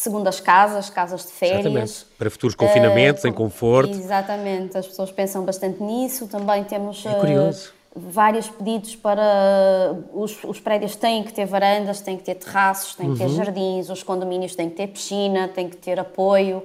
segundas 0.00 0.40
casas, 0.40 0.88
casas 0.88 1.26
de 1.26 1.32
férias. 1.32 1.66
Exatamente. 1.66 2.06
Para 2.18 2.30
futuros 2.30 2.54
confinamentos, 2.54 3.22
uh, 3.22 3.28
em 3.28 3.32
conforto. 3.32 3.92
Exatamente, 3.92 4.78
as 4.78 4.86
pessoas 4.86 5.12
pensam 5.12 5.44
bastante 5.44 5.82
nisso. 5.82 6.26
Também 6.26 6.64
temos 6.64 7.04
é 7.04 7.12
curioso. 7.14 7.70
Uh, 7.94 8.00
vários 8.10 8.48
pedidos 8.48 8.96
para. 8.96 9.94
Os, 10.14 10.42
os, 10.44 10.58
prédios 10.58 10.96
têm 10.96 11.22
que 11.22 11.34
ter 11.34 11.44
varandas, 11.44 12.00
têm 12.00 12.16
que 12.16 12.22
ter 12.22 12.36
terraços, 12.36 12.94
têm 12.94 13.08
uhum. 13.08 13.12
que 13.12 13.18
ter 13.18 13.26
uhum. 13.26 13.36
jardins, 13.36 13.90
os 13.90 14.02
condomínios 14.02 14.54
têm 14.54 14.70
que 14.70 14.76
ter 14.76 14.86
piscina, 14.86 15.48
têm 15.48 15.68
que 15.68 15.76
ter 15.76 16.00
apoio, 16.00 16.58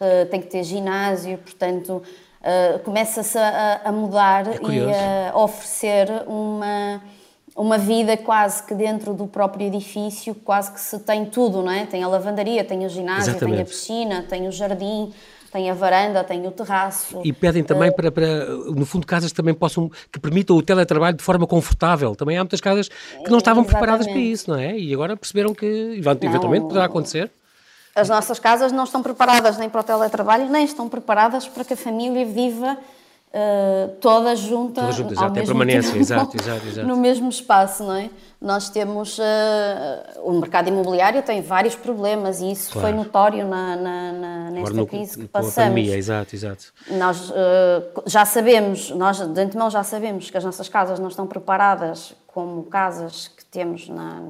uh, 0.00 0.26
têm 0.30 0.40
que 0.40 0.48
ter 0.48 0.62
ginásio, 0.62 1.38
portanto. 1.38 2.02
começa-se 2.84 3.36
a, 3.36 3.80
a, 3.86 3.90
mudar 3.90 4.46
é 4.46 4.58
e 4.70 5.32
a 5.32 5.36
oferecer 5.36 6.06
uma, 6.28 7.02
uma 7.56 7.78
vida 7.78 8.16
quase 8.16 8.62
que 8.62 8.74
dentro 8.74 9.14
do 9.14 9.26
próprio 9.26 9.66
edifício, 9.66 10.34
quase 10.34 10.70
que 10.70 10.80
se 10.80 10.98
tem 10.98 11.24
tudo, 11.24 11.62
não 11.62 11.72
é? 11.72 11.86
Tem 11.86 12.02
a 12.02 12.08
lavandaria, 12.08 12.62
tem 12.62 12.84
o 12.84 12.88
ginásio, 12.88 13.30
Exatamente. 13.30 13.54
tem 13.54 13.62
a 13.62 13.64
piscina, 13.64 14.22
tem 14.28 14.46
o 14.46 14.52
jardim, 14.52 15.10
tem 15.50 15.70
a 15.70 15.74
varanda, 15.74 16.22
tem 16.22 16.46
o 16.46 16.50
terraço. 16.50 17.22
E 17.24 17.32
pedem 17.32 17.64
também 17.64 17.88
uh, 17.88 17.96
para, 17.96 18.12
para, 18.12 18.44
no 18.44 18.84
fundo, 18.84 19.06
casas 19.06 19.30
que 19.30 19.36
também 19.36 19.54
possam, 19.54 19.90
que 20.12 20.20
permitam 20.20 20.54
o 20.54 20.60
teletrabalho 20.60 21.16
de 21.16 21.22
forma 21.22 21.46
confortável. 21.46 22.14
Também 22.14 22.36
há 22.36 22.44
muitas 22.44 22.60
casas 22.60 22.88
que 22.88 23.30
não 23.30 23.38
estavam 23.38 23.62
Exatamente. 23.62 23.68
preparadas 23.68 24.06
para 24.06 24.18
isso, 24.18 24.50
não 24.50 24.58
é? 24.58 24.78
E 24.78 24.92
agora 24.92 25.16
perceberam 25.16 25.54
que 25.54 25.66
eventualmente 25.96 26.60
não, 26.60 26.68
poderá 26.68 26.84
acontecer. 26.84 27.30
As 27.94 28.10
nossas 28.10 28.38
casas 28.38 28.70
não 28.70 28.84
estão 28.84 29.02
preparadas 29.02 29.56
nem 29.56 29.70
para 29.70 29.80
o 29.80 29.84
teletrabalho, 29.84 30.50
nem 30.50 30.66
estão 30.66 30.86
preparadas 30.90 31.48
para 31.48 31.64
que 31.64 31.72
a 31.72 31.76
família 31.76 32.26
viva 32.26 32.76
uh, 33.28 33.88
todas 34.00 34.40
juntas 34.40 34.84
toda 34.84 34.92
junta, 34.92 35.12
exato, 35.14 35.32
permanência, 35.34 35.92
tempo, 35.92 36.02
exato, 36.02 36.36
exato, 36.36 36.66
exato. 36.68 36.86
no 36.86 36.96
mesmo 36.96 37.28
espaço, 37.28 37.84
não 37.84 37.94
é? 37.94 38.10
Nós 38.40 38.68
temos, 38.68 39.18
uh, 39.18 39.22
o 40.22 40.32
mercado 40.32 40.68
imobiliário 40.68 41.22
tem 41.22 41.40
vários 41.40 41.74
problemas 41.74 42.40
e 42.40 42.50
isso 42.52 42.70
claro. 42.72 42.88
foi 42.88 42.96
notório 42.96 43.46
na, 43.46 43.76
na, 43.76 44.12
na 44.12 44.50
nesta 44.50 44.74
no, 44.74 44.86
crise 44.86 45.18
que 45.18 45.26
passamos. 45.26 45.54
Pandemia, 45.54 45.96
exato, 45.96 46.34
exato. 46.34 46.72
Nós 46.90 47.30
uh, 47.30 47.34
já 48.06 48.24
sabemos, 48.24 48.90
nós 48.90 49.18
de 49.18 49.40
antemão 49.40 49.70
já 49.70 49.82
sabemos 49.82 50.30
que 50.30 50.36
as 50.36 50.44
nossas 50.44 50.68
casas 50.68 50.98
não 50.98 51.08
estão 51.08 51.26
preparadas 51.26 52.14
como 52.26 52.64
casas 52.64 53.28
que 53.28 53.44
temos 53.46 53.88
na, 53.88 54.20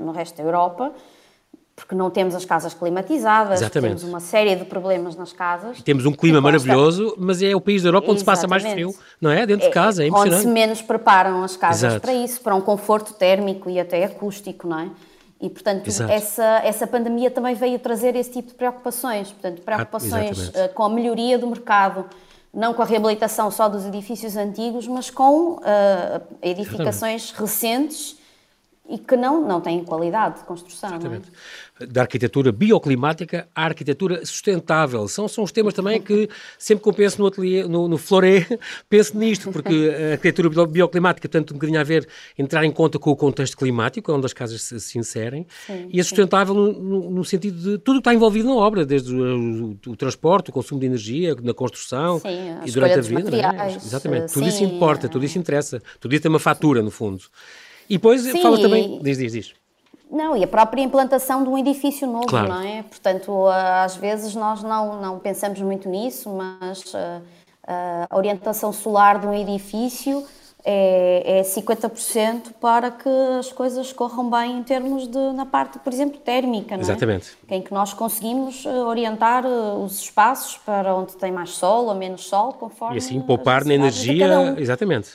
no 0.00 0.12
resto 0.12 0.38
da 0.38 0.42
Europa, 0.42 0.92
porque 1.80 1.94
não 1.94 2.10
temos 2.10 2.34
as 2.34 2.44
casas 2.44 2.74
climatizadas, 2.74 3.58
temos 3.70 4.04
uma 4.04 4.20
série 4.20 4.54
de 4.54 4.66
problemas 4.66 5.16
nas 5.16 5.32
casas. 5.32 5.78
E 5.78 5.82
temos 5.82 6.04
um 6.04 6.12
clima 6.12 6.38
maravilhoso, 6.38 7.14
mas 7.16 7.42
é 7.42 7.56
o 7.56 7.60
país 7.60 7.82
da 7.82 7.88
Europa 7.88 8.10
onde 8.10 8.20
Exatamente. 8.20 8.40
se 8.40 8.46
passa 8.46 8.48
mais 8.48 8.62
frio, 8.62 8.94
não 9.18 9.30
é? 9.30 9.46
Dentro 9.46 9.62
de 9.62 9.70
é, 9.70 9.70
casa, 9.70 10.04
é 10.04 10.06
impressionante. 10.06 10.34
Onde 10.34 10.48
se 10.48 10.52
menos 10.52 10.82
preparam 10.82 11.42
as 11.42 11.56
casas 11.56 11.84
Exato. 11.84 12.02
para 12.02 12.12
isso, 12.12 12.40
para 12.42 12.54
um 12.54 12.60
conforto 12.60 13.14
térmico 13.14 13.70
e 13.70 13.80
até 13.80 14.04
acústico, 14.04 14.68
não 14.68 14.78
é? 14.78 14.90
E, 15.40 15.48
portanto, 15.48 15.88
essa, 15.88 16.60
essa 16.62 16.86
pandemia 16.86 17.30
também 17.30 17.54
veio 17.54 17.78
trazer 17.78 18.14
esse 18.14 18.30
tipo 18.30 18.48
de 18.48 18.54
preocupações, 18.54 19.32
portanto, 19.32 19.62
preocupações 19.62 20.52
ah, 20.54 20.68
com 20.68 20.84
a 20.84 20.88
melhoria 20.90 21.38
do 21.38 21.46
mercado, 21.46 22.04
não 22.52 22.74
com 22.74 22.82
a 22.82 22.84
reabilitação 22.84 23.50
só 23.50 23.66
dos 23.66 23.86
edifícios 23.86 24.36
antigos, 24.36 24.86
mas 24.86 25.08
com 25.08 25.52
uh, 25.52 25.60
edificações 26.42 27.24
Exatamente. 27.24 27.40
recentes 27.40 28.19
e 28.90 28.98
que 28.98 29.16
não, 29.16 29.46
não 29.46 29.60
têm 29.60 29.84
qualidade 29.84 30.40
de 30.40 30.44
construção. 30.44 30.90
É? 30.90 30.92
Exatamente. 30.94 31.28
É? 31.80 31.86
Da 31.86 32.02
arquitetura 32.02 32.50
bioclimática 32.50 33.48
à 33.54 33.64
arquitetura 33.66 34.26
sustentável. 34.26 35.06
São, 35.06 35.28
são 35.28 35.44
os 35.44 35.52
temas 35.52 35.72
também 35.72 36.00
que 36.02 36.28
sempre 36.58 36.82
que 36.82 36.88
eu 36.88 36.92
penso 36.92 37.20
no 37.20 37.28
ateliê, 37.28 37.64
no, 37.64 37.86
no 37.86 37.96
Floré, 37.96 38.46
penso 38.90 39.16
nisto, 39.16 39.50
porque 39.52 39.94
a 39.96 40.12
arquitetura 40.12 40.66
bioclimática, 40.66 41.28
portanto, 41.28 41.52
um 41.52 41.54
bocadinho 41.54 41.80
a 41.80 41.84
ver, 41.84 42.08
entrar 42.36 42.64
em 42.64 42.72
conta 42.72 42.98
com 42.98 43.10
o 43.10 43.16
contexto 43.16 43.56
climático, 43.56 44.12
onde 44.12 44.26
as 44.26 44.32
casas 44.32 44.62
se, 44.62 44.80
se 44.80 44.98
inserem, 44.98 45.46
sim, 45.66 45.88
e 45.90 46.00
a 46.00 46.04
sustentável 46.04 46.54
no, 46.54 47.10
no, 47.10 47.24
sentido 47.24 47.56
de 47.56 47.78
tudo 47.78 47.96
que 47.96 48.00
está 48.00 48.12
envolvido 48.12 48.48
na 48.48 48.54
obra, 48.54 48.84
desde 48.84 49.14
o, 49.14 49.70
o, 49.76 49.78
o 49.86 49.96
transporte, 49.96 50.50
o 50.50 50.52
consumo 50.52 50.80
de 50.80 50.86
energia, 50.86 51.36
na 51.40 51.54
construção 51.54 52.18
sim, 52.18 52.28
e 52.66 52.70
durante 52.72 52.98
a 52.98 53.02
vida. 53.02 53.36
É? 53.36 53.76
Exatamente. 53.76 54.32
Tudo 54.32 54.48
isso 54.48 54.64
importa, 54.64 55.08
tudo 55.08 55.24
isso 55.24 55.38
interessa, 55.38 55.80
tudo 56.00 56.14
isso 56.14 56.22
tem 56.22 56.30
uma 56.30 56.40
fatura, 56.40 56.82
no 56.82 56.90
fundo. 56.90 57.22
E 57.90 57.94
depois 57.94 58.22
Sim, 58.22 58.40
fala 58.40 58.60
também. 58.60 59.00
Diz, 59.02 59.18
diz, 59.18 59.32
diz. 59.32 59.54
Não, 60.08 60.36
e 60.36 60.44
a 60.44 60.46
própria 60.46 60.80
implantação 60.80 61.42
de 61.42 61.50
um 61.50 61.58
edifício 61.58 62.06
novo, 62.06 62.26
claro. 62.26 62.48
não 62.48 62.60
é? 62.60 62.84
Portanto, 62.84 63.46
às 63.84 63.96
vezes 63.96 64.34
nós 64.36 64.62
não, 64.62 65.00
não 65.00 65.18
pensamos 65.18 65.60
muito 65.60 65.88
nisso, 65.88 66.30
mas 66.30 66.94
uh, 66.94 67.22
a 68.08 68.16
orientação 68.16 68.72
solar 68.72 69.18
de 69.18 69.26
um 69.26 69.34
edifício 69.34 70.24
é, 70.64 71.40
é 71.40 71.42
50% 71.42 72.52
para 72.60 72.90
que 72.90 73.08
as 73.38 73.52
coisas 73.52 73.92
corram 73.92 74.28
bem 74.28 74.58
em 74.58 74.62
termos 74.62 75.06
de, 75.06 75.32
na 75.32 75.46
parte, 75.46 75.78
por 75.78 75.92
exemplo, 75.92 76.18
térmica, 76.18 76.76
não 76.76 76.82
é? 76.82 76.86
Exatamente. 76.86 77.30
Em 77.48 77.62
que 77.62 77.72
nós 77.72 77.92
conseguimos 77.92 78.64
eh, 78.66 78.68
orientar 78.68 79.44
eh, 79.44 79.48
os 79.48 80.00
espaços 80.00 80.58
para 80.58 80.94
onde 80.94 81.16
tem 81.16 81.32
mais 81.32 81.50
sol 81.50 81.86
ou 81.86 81.94
menos 81.94 82.24
sol, 82.26 82.52
conforme. 82.52 82.96
E 82.96 82.98
assim 82.98 83.20
poupar 83.20 83.64
na 83.64 83.74
energia. 83.74 84.38
Um. 84.38 84.58
Exatamente. 84.58 85.10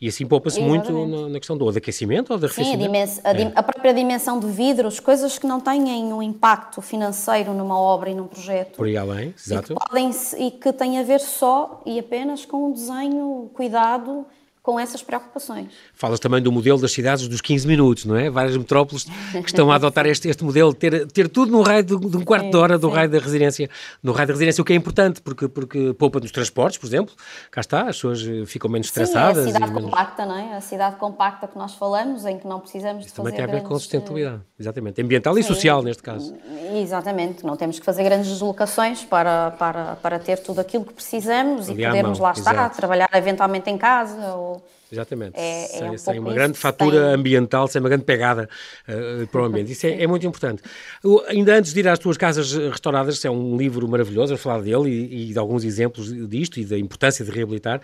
E 0.00 0.08
assim 0.08 0.26
poupa-se 0.26 0.58
muito 0.62 0.90
na, 1.28 1.38
questão 1.38 1.58
do 1.58 1.68
aquecimento 1.68 2.32
ou 2.32 2.38
de 2.38 2.46
arrefecimento. 2.46 3.06
Sim, 3.06 3.20
a, 3.22 3.30
a, 3.30 3.32
é. 3.32 3.52
a, 3.54 3.62
própria 3.62 3.92
dimensão 3.92 4.40
de 4.40 4.46
vidros, 4.46 4.98
coisas 4.98 5.38
que 5.38 5.46
não 5.46 5.60
têm 5.60 6.10
um 6.10 6.22
impacto 6.22 6.80
financeiro 6.80 7.52
numa 7.52 7.78
obra 7.78 8.08
e 8.08 8.14
num 8.14 8.26
projeto. 8.26 8.76
Por 8.76 8.86
aí 8.86 8.96
além, 8.96 9.34
exato. 9.36 9.74
E 9.74 9.76
que, 9.76 9.86
podem, 9.86 10.10
e 10.38 10.50
que 10.52 10.72
têm 10.72 10.98
a 10.98 11.02
ver 11.02 11.20
só 11.20 11.82
e 11.84 11.98
apenas 11.98 12.46
com 12.46 12.70
o 12.70 12.72
desenho, 12.72 13.50
cuidado 13.52 14.24
com 14.62 14.78
essas 14.78 15.02
preocupações. 15.02 15.72
Falas 15.94 16.20
também 16.20 16.42
do 16.42 16.52
modelo 16.52 16.78
das 16.78 16.92
cidades 16.92 17.26
dos 17.26 17.40
15 17.40 17.66
minutos, 17.66 18.04
não 18.04 18.14
é? 18.14 18.28
Várias 18.28 18.56
metrópoles 18.56 19.04
que 19.32 19.46
estão 19.46 19.72
a 19.72 19.76
adotar 19.76 20.06
este, 20.06 20.28
este 20.28 20.44
modelo, 20.44 20.74
ter, 20.74 21.06
ter 21.08 21.28
tudo 21.28 21.50
no 21.50 21.62
raio 21.62 21.82
de, 21.82 21.98
de 21.98 22.16
um 22.16 22.24
quarto 22.24 22.44
sim, 22.44 22.50
de 22.50 22.56
hora 22.56 22.78
do 22.78 22.90
raio 22.90 23.08
da 23.08 23.18
residência. 23.18 23.70
No 24.02 24.12
raio 24.12 24.28
da 24.28 24.34
residência, 24.34 24.60
o 24.60 24.64
que 24.64 24.72
é 24.74 24.76
importante, 24.76 25.22
porque, 25.22 25.48
porque 25.48 25.94
poupa 25.94 26.20
nos 26.20 26.30
transportes, 26.30 26.76
por 26.78 26.86
exemplo, 26.86 27.14
cá 27.50 27.62
está, 27.62 27.82
as 27.82 27.96
pessoas 27.96 28.22
ficam 28.46 28.70
menos 28.70 28.88
estressadas. 28.88 29.44
Sim, 29.44 29.50
é 29.50 29.50
a 29.50 29.54
cidade 29.54 29.72
compacta, 29.72 30.26
não 30.26 30.36
é? 30.36 30.56
A 30.56 30.60
cidade 30.60 30.96
compacta 30.96 31.48
que 31.48 31.56
nós 31.56 31.74
falamos, 31.74 32.26
em 32.26 32.38
que 32.38 32.46
não 32.46 32.60
precisamos 32.60 33.06
Isso 33.06 33.14
de 33.14 33.16
fazer 33.16 33.30
também 33.30 33.46
tem 33.46 33.56
a 33.56 33.60
ver 33.60 33.66
com 33.66 33.78
sustentabilidade, 33.78 34.42
exatamente, 34.58 35.00
ambiental 35.00 35.34
sim, 35.34 35.40
e 35.40 35.42
social 35.42 35.82
neste 35.82 36.02
caso. 36.02 36.34
Exatamente, 36.74 37.46
não 37.46 37.56
temos 37.56 37.78
que 37.78 37.84
fazer 37.86 38.04
grandes 38.04 38.28
deslocações 38.28 39.04
para, 39.04 39.52
para, 39.52 39.96
para 39.96 40.18
ter 40.18 40.38
tudo 40.38 40.60
aquilo 40.60 40.84
que 40.84 40.92
precisamos 40.92 41.70
Ali 41.70 41.82
e 41.82 41.86
podermos 41.86 42.18
lá 42.18 42.32
estar, 42.32 42.52
exato. 42.52 42.76
trabalhar 42.76 43.08
eventualmente 43.14 43.70
em 43.70 43.78
casa 43.78 44.36
ou 44.50 44.62
Exatamente. 44.92 45.38
É, 45.38 45.66
sem, 45.66 45.86
é 45.86 45.90
um 45.90 45.98
sem 45.98 46.18
uma 46.18 46.32
grande 46.32 46.58
fatura 46.58 47.06
sem... 47.06 47.14
ambiental, 47.14 47.68
sem 47.68 47.80
uma 47.80 47.88
grande 47.88 48.04
pegada 48.04 48.48
uh, 48.88 49.26
para 49.28 49.42
o 49.42 49.44
ambiente. 49.44 49.72
Isso 49.72 49.86
é, 49.86 50.02
é, 50.02 50.06
muito 50.06 50.26
importante. 50.26 50.62
Eu, 51.02 51.24
ainda 51.28 51.56
antes 51.56 51.72
de 51.72 51.80
ir 51.80 51.88
às 51.88 51.98
tuas 51.98 52.16
casas 52.16 52.52
restauradas, 52.52 53.24
é 53.24 53.30
um 53.30 53.56
livro 53.56 53.86
maravilhoso, 53.88 54.34
a 54.34 54.38
falar 54.38 54.62
dele 54.62 54.90
e, 54.90 55.30
e, 55.30 55.32
de 55.32 55.38
alguns 55.38 55.64
exemplos 55.64 56.12
disto 56.28 56.58
e 56.58 56.64
da 56.64 56.78
importância 56.78 57.24
de 57.24 57.30
reabilitar. 57.30 57.80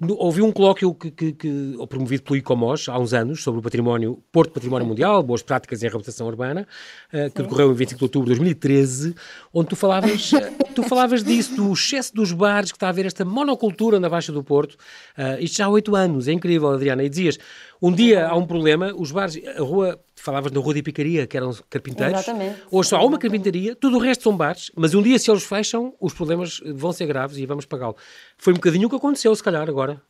Ouvi 0.00 0.42
um 0.42 0.52
colóquio 0.52 0.94
que, 0.94 1.10
que, 1.10 1.32
que, 1.32 1.76
promovido 1.88 2.22
pelo 2.22 2.36
ICOMOS 2.36 2.88
há 2.88 2.98
uns 2.98 3.12
anos 3.12 3.42
sobre 3.42 3.60
o 3.60 3.62
património, 3.62 4.22
Porto 4.32 4.52
Património 4.52 4.86
Mundial, 4.86 5.22
boas 5.22 5.42
práticas 5.42 5.82
em 5.82 5.86
reabilitação 5.86 6.26
urbana, 6.26 6.66
uh, 7.12 7.30
que 7.30 7.42
decorreu 7.42 7.70
em 7.70 7.74
25 7.74 7.98
de 7.98 8.04
outubro 8.04 8.26
de 8.26 8.38
2013, 8.38 9.14
onde 9.52 9.68
tu 9.68 9.76
falavas, 9.76 10.32
eh, 10.32 10.52
tu 10.74 10.82
falavas 10.82 11.22
disso, 11.22 11.54
do 11.54 11.72
excesso 11.72 12.14
dos 12.14 12.32
bares, 12.32 12.72
que 12.72 12.76
está 12.76 12.86
a 12.86 12.90
haver 12.90 13.06
esta 13.06 13.24
monocultura 13.24 14.00
na 14.00 14.08
Baixa 14.08 14.32
do 14.32 14.42
Porto, 14.42 14.72
uh, 14.72 15.40
isto 15.40 15.58
já 15.58 15.66
há 15.66 15.68
oito 15.68 15.94
anos, 15.94 16.28
é 16.28 16.32
incrível 16.32 16.49
incrível, 16.50 16.70
Adriana. 16.70 17.02
E 17.04 17.08
dizias, 17.08 17.38
um 17.80 17.92
dia 17.92 18.26
há 18.26 18.36
um 18.36 18.46
problema, 18.46 18.92
os 18.96 19.12
bares, 19.12 19.40
a 19.56 19.62
rua, 19.62 19.98
falavas 20.16 20.52
na 20.52 20.60
rua 20.60 20.74
de 20.74 20.82
Picaria, 20.82 21.26
que 21.26 21.36
eram 21.36 21.54
carpinteiros. 21.68 22.20
Exatamente. 22.20 22.62
Hoje 22.70 22.88
só 22.88 22.96
há 22.96 23.04
uma 23.04 23.18
carpintaria, 23.18 23.74
tudo 23.76 23.96
o 23.96 24.00
resto 24.00 24.24
são 24.24 24.36
bares, 24.36 24.70
mas 24.76 24.94
um 24.94 25.02
dia 25.02 25.18
se 25.18 25.30
eles 25.30 25.44
fecham, 25.44 25.94
os 26.00 26.12
problemas 26.12 26.60
vão 26.74 26.92
ser 26.92 27.06
graves 27.06 27.38
e 27.38 27.46
vamos 27.46 27.64
pagá-lo. 27.64 27.96
Foi 28.36 28.52
um 28.52 28.56
bocadinho 28.56 28.86
o 28.86 28.90
que 28.90 28.96
aconteceu, 28.96 29.34
se 29.34 29.42
calhar, 29.42 29.68
agora. 29.68 30.02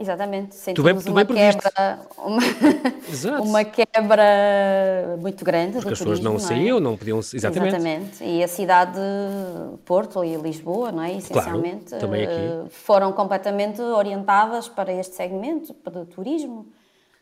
Exatamente, 0.00 0.54
sentimos 0.54 1.02
tu 1.02 1.12
bem, 1.12 1.26
tu 1.26 1.32
uma, 1.32 1.40
quebra, 1.40 1.98
uma, 2.18 2.42
uma, 3.42 3.64
quebra 3.64 5.16
muito 5.18 5.44
grande 5.44 5.72
Porque 5.72 5.92
as 5.92 5.98
pessoas 5.98 6.20
não, 6.20 6.34
não 6.34 6.38
saíam, 6.38 6.78
é? 6.78 6.80
não 6.80 6.96
podiam... 6.96 7.18
Exatamente. 7.18 7.74
Exatamente. 7.74 8.24
E 8.24 8.44
a 8.44 8.46
cidade 8.46 8.92
de 8.92 9.76
Porto 9.78 10.22
e 10.22 10.36
Lisboa, 10.36 10.92
não 10.92 11.02
é? 11.02 11.16
essencialmente, 11.16 11.96
claro. 11.98 12.14
Eh, 12.14 12.64
foram 12.70 13.12
completamente 13.12 13.82
orientadas 13.82 14.68
para 14.68 14.92
este 14.92 15.16
segmento, 15.16 15.74
para 15.74 15.98
o 15.98 16.06
turismo. 16.06 16.66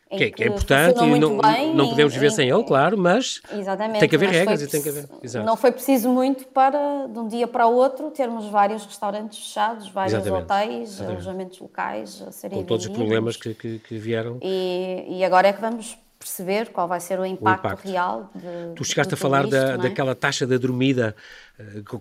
Que, 0.09 0.23
é, 0.23 0.31
que, 0.31 0.43
é 0.43 0.47
importante 0.47 1.03
e 1.03 1.19
não, 1.19 1.37
bem, 1.37 1.75
não 1.75 1.89
podemos 1.89 2.13
viver 2.13 2.27
em, 2.27 2.31
sem 2.31 2.49
ele, 2.49 2.63
claro, 2.63 2.97
mas 2.97 3.41
tem 3.99 4.07
que 4.07 4.15
haver 4.15 4.29
regras 4.29 4.61
e 4.61 4.67
tem 4.67 4.81
que 4.81 4.87
haver. 4.87 5.05
Exato. 5.21 5.45
Não 5.45 5.57
foi 5.57 5.69
preciso 5.69 6.07
muito 6.07 6.47
para, 6.47 7.07
de 7.07 7.19
um 7.19 7.27
dia 7.27 7.45
para 7.45 7.67
o 7.67 7.73
outro, 7.73 8.09
termos 8.11 8.45
vários 8.45 8.85
restaurantes 8.85 9.37
fechados, 9.39 9.89
vários 9.89 10.13
exatamente. 10.13 10.43
hotéis, 10.43 10.89
exatamente. 10.89 11.11
alojamentos 11.11 11.59
locais 11.59 12.23
a 12.25 12.31
serem 12.31 12.59
Com 12.59 12.65
todos 12.65 12.85
vendidos. 12.85 13.01
os 13.01 13.09
problemas 13.09 13.35
que, 13.35 13.53
que, 13.53 13.79
que 13.79 13.97
vieram. 13.97 14.39
E, 14.41 15.05
e 15.09 15.25
agora 15.25 15.49
é 15.49 15.53
que 15.53 15.59
vamos 15.59 15.97
perceber 16.17 16.69
qual 16.69 16.87
vai 16.87 16.99
ser 16.99 17.19
o 17.19 17.25
impacto, 17.25 17.63
o 17.63 17.67
impacto. 17.67 17.87
real. 17.87 18.29
De, 18.33 18.75
tu 18.75 18.83
chegaste 18.83 19.13
a 19.13 19.17
falar 19.17 19.43
isto, 19.43 19.51
da, 19.51 19.73
é? 19.73 19.77
daquela 19.77 20.15
taxa 20.15 20.47
da 20.47 20.57
dormida 20.57 21.15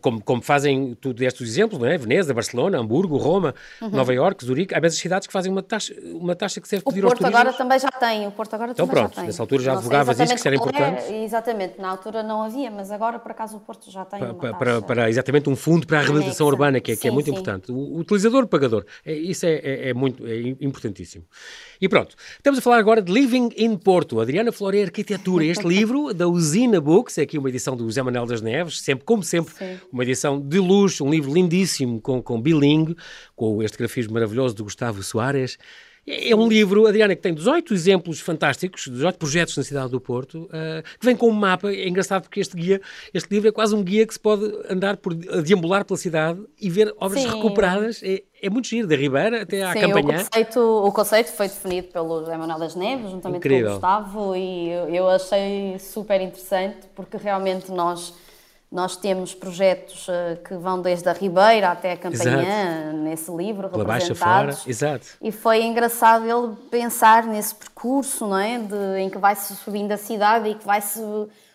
como, 0.00 0.22
como 0.22 0.42
fazem, 0.42 0.94
tu 1.00 1.14
deste 1.14 1.42
os 1.42 1.48
exemplos, 1.48 1.80
não 1.80 1.86
é? 1.86 1.96
Veneza, 1.96 2.34
Barcelona, 2.34 2.78
Hamburgo, 2.78 3.16
Roma, 3.16 3.54
uhum. 3.80 3.88
Nova 3.88 4.12
Iorque, 4.12 4.44
Zurique, 4.44 4.74
há 4.74 4.80
mesmas 4.80 5.00
cidades 5.00 5.26
que 5.26 5.32
fazem 5.32 5.50
uma 5.50 5.62
taxa, 5.62 5.94
uma 6.12 6.36
taxa 6.36 6.60
que 6.60 6.68
serve 6.68 6.84
para 6.84 6.92
pedir 6.92 7.04
aos 7.04 7.14
turistas. 7.14 7.30
O 7.30 7.32
Porto 7.32 7.46
agora 7.46 7.56
também 7.56 7.78
já 7.78 7.88
tem, 7.88 8.26
o 8.26 8.30
Porto 8.30 8.54
agora 8.54 8.72
então, 8.72 8.86
também 8.86 9.00
pronto, 9.00 9.14
já 9.14 9.20
tem. 9.20 9.26
nessa 9.26 9.42
altura 9.42 9.62
já 9.62 9.72
advogavas 9.72 10.20
isso, 10.20 10.28
que 10.28 10.38
isso 10.38 10.48
era 10.48 10.56
importante. 10.56 11.02
É, 11.04 11.24
exatamente, 11.24 11.80
na 11.80 11.88
altura 11.88 12.22
não 12.22 12.42
havia, 12.42 12.70
mas 12.70 12.90
agora 12.90 13.18
por 13.18 13.30
acaso 13.30 13.56
o 13.56 13.60
Porto 13.60 13.90
já 13.90 14.04
tem 14.04 14.20
para. 14.34 14.54
Para, 14.54 14.82
para, 14.82 15.08
exatamente 15.08 15.48
um 15.48 15.56
fundo 15.56 15.86
para 15.86 16.00
a 16.00 16.02
reabilitação 16.02 16.46
urbana, 16.46 16.80
que 16.80 16.92
é, 16.92 16.94
sim, 16.94 17.00
que 17.00 17.08
é 17.08 17.10
muito 17.10 17.26
sim. 17.26 17.32
importante. 17.32 17.72
O, 17.72 17.76
o 17.76 17.98
utilizador-pagador, 18.00 18.84
é, 19.04 19.14
isso 19.14 19.46
é, 19.46 19.54
é, 19.54 19.88
é, 19.90 19.94
muito 19.94 20.26
é 20.26 20.38
importantíssimo. 20.60 21.24
E 21.80 21.88
pronto, 21.88 22.14
estamos 22.36 22.58
a 22.58 22.62
falar 22.62 22.78
agora 22.78 23.00
de 23.00 23.10
Living 23.10 23.50
in 23.56 23.76
Porto, 23.76 24.20
Adriana 24.20 24.52
Flore 24.52 24.82
Arquitetura, 24.82 25.44
este 25.44 25.64
livro 25.66 26.12
da 26.12 26.28
Usina 26.28 26.80
Books, 26.80 27.16
é 27.18 27.22
aqui 27.22 27.38
uma 27.38 27.48
edição 27.48 27.74
do 27.74 27.84
José 27.84 28.02
Manuel 28.02 28.26
das 28.26 28.42
Neves, 28.42 28.80
sempre, 28.80 29.04
como 29.04 29.22
sempre, 29.22 29.45
sim. 29.52 29.78
uma 29.92 30.02
edição 30.02 30.40
de 30.40 30.58
luxo, 30.58 31.04
um 31.04 31.10
livro 31.10 31.32
lindíssimo 31.32 32.00
com, 32.00 32.22
com 32.22 32.40
bilingue, 32.40 32.96
com 33.34 33.62
este 33.62 33.78
grafismo 33.78 34.14
maravilhoso 34.14 34.54
de 34.54 34.62
Gustavo 34.62 35.02
Soares. 35.02 35.58
É, 36.06 36.36
um 36.36 36.48
livro, 36.48 36.86
Adriana, 36.86 37.16
que 37.16 37.22
tem 37.22 37.34
18 37.34 37.74
exemplos 37.74 38.20
fantásticos, 38.20 38.86
18 38.86 39.18
projetos 39.18 39.56
na 39.56 39.64
cidade 39.64 39.90
do 39.90 40.00
Porto, 40.00 40.44
uh, 40.44 40.98
que 41.00 41.04
vem 41.04 41.16
com 41.16 41.28
um 41.28 41.32
mapa. 41.32 41.72
É 41.72 41.88
engraçado 41.88 42.22
porque 42.22 42.38
este 42.38 42.56
guia, 42.56 42.80
este 43.12 43.28
livro 43.34 43.48
é 43.48 43.52
quase 43.52 43.74
um 43.74 43.82
guia 43.82 44.06
que 44.06 44.12
se 44.12 44.20
pode 44.20 44.44
andar 44.70 44.98
por 44.98 45.12
deambular 45.14 45.84
pela 45.84 45.98
cidade 45.98 46.40
e 46.60 46.70
ver 46.70 46.94
obras 47.00 47.22
Sim. 47.22 47.28
recuperadas. 47.28 48.02
É, 48.04 48.22
é 48.40 48.48
muito 48.48 48.68
giro, 48.68 48.86
da 48.86 48.94
Ribeira 48.94 49.42
até 49.42 49.64
à 49.64 49.72
Sim, 49.72 49.80
Campanhã. 49.80 50.20
O 50.20 50.24
conceito, 50.24 50.60
o 50.60 50.92
conceito 50.92 51.32
foi 51.32 51.48
definido 51.48 51.88
pelo 51.88 52.20
José 52.20 52.36
Manuel 52.36 52.60
das 52.60 52.76
Neves, 52.76 53.10
juntamente 53.10 53.38
Incrível. 53.38 53.64
com 53.64 53.70
o 53.70 53.74
Gustavo, 53.74 54.36
e 54.36 54.70
eu 54.94 55.08
achei 55.08 55.76
super 55.80 56.20
interessante 56.20 56.86
porque 56.94 57.16
realmente 57.16 57.72
nós 57.72 58.14
nós 58.70 58.96
temos 58.96 59.34
projetos 59.34 60.08
uh, 60.08 60.36
que 60.44 60.54
vão 60.54 60.82
desde 60.82 61.08
a 61.08 61.12
Ribeira 61.12 61.70
até 61.70 61.92
a 61.92 61.96
Campanhã, 61.96 62.82
Exato. 62.82 62.96
nesse 62.98 63.30
livro, 63.30 63.68
Pela 63.68 63.84
representados. 63.84 64.58
Fora. 64.58 64.70
Exato. 64.70 65.06
E 65.22 65.30
foi 65.30 65.62
engraçado 65.62 66.24
ele 66.24 66.56
pensar 66.70 67.24
nesse 67.24 67.54
percurso, 67.54 68.26
não 68.26 68.38
é? 68.38 68.58
De, 68.58 68.98
em 68.98 69.08
que 69.08 69.18
vai-se 69.18 69.54
subindo 69.56 69.92
a 69.92 69.96
cidade 69.96 70.48
e 70.48 70.54
que 70.54 70.66
vai-se 70.66 71.00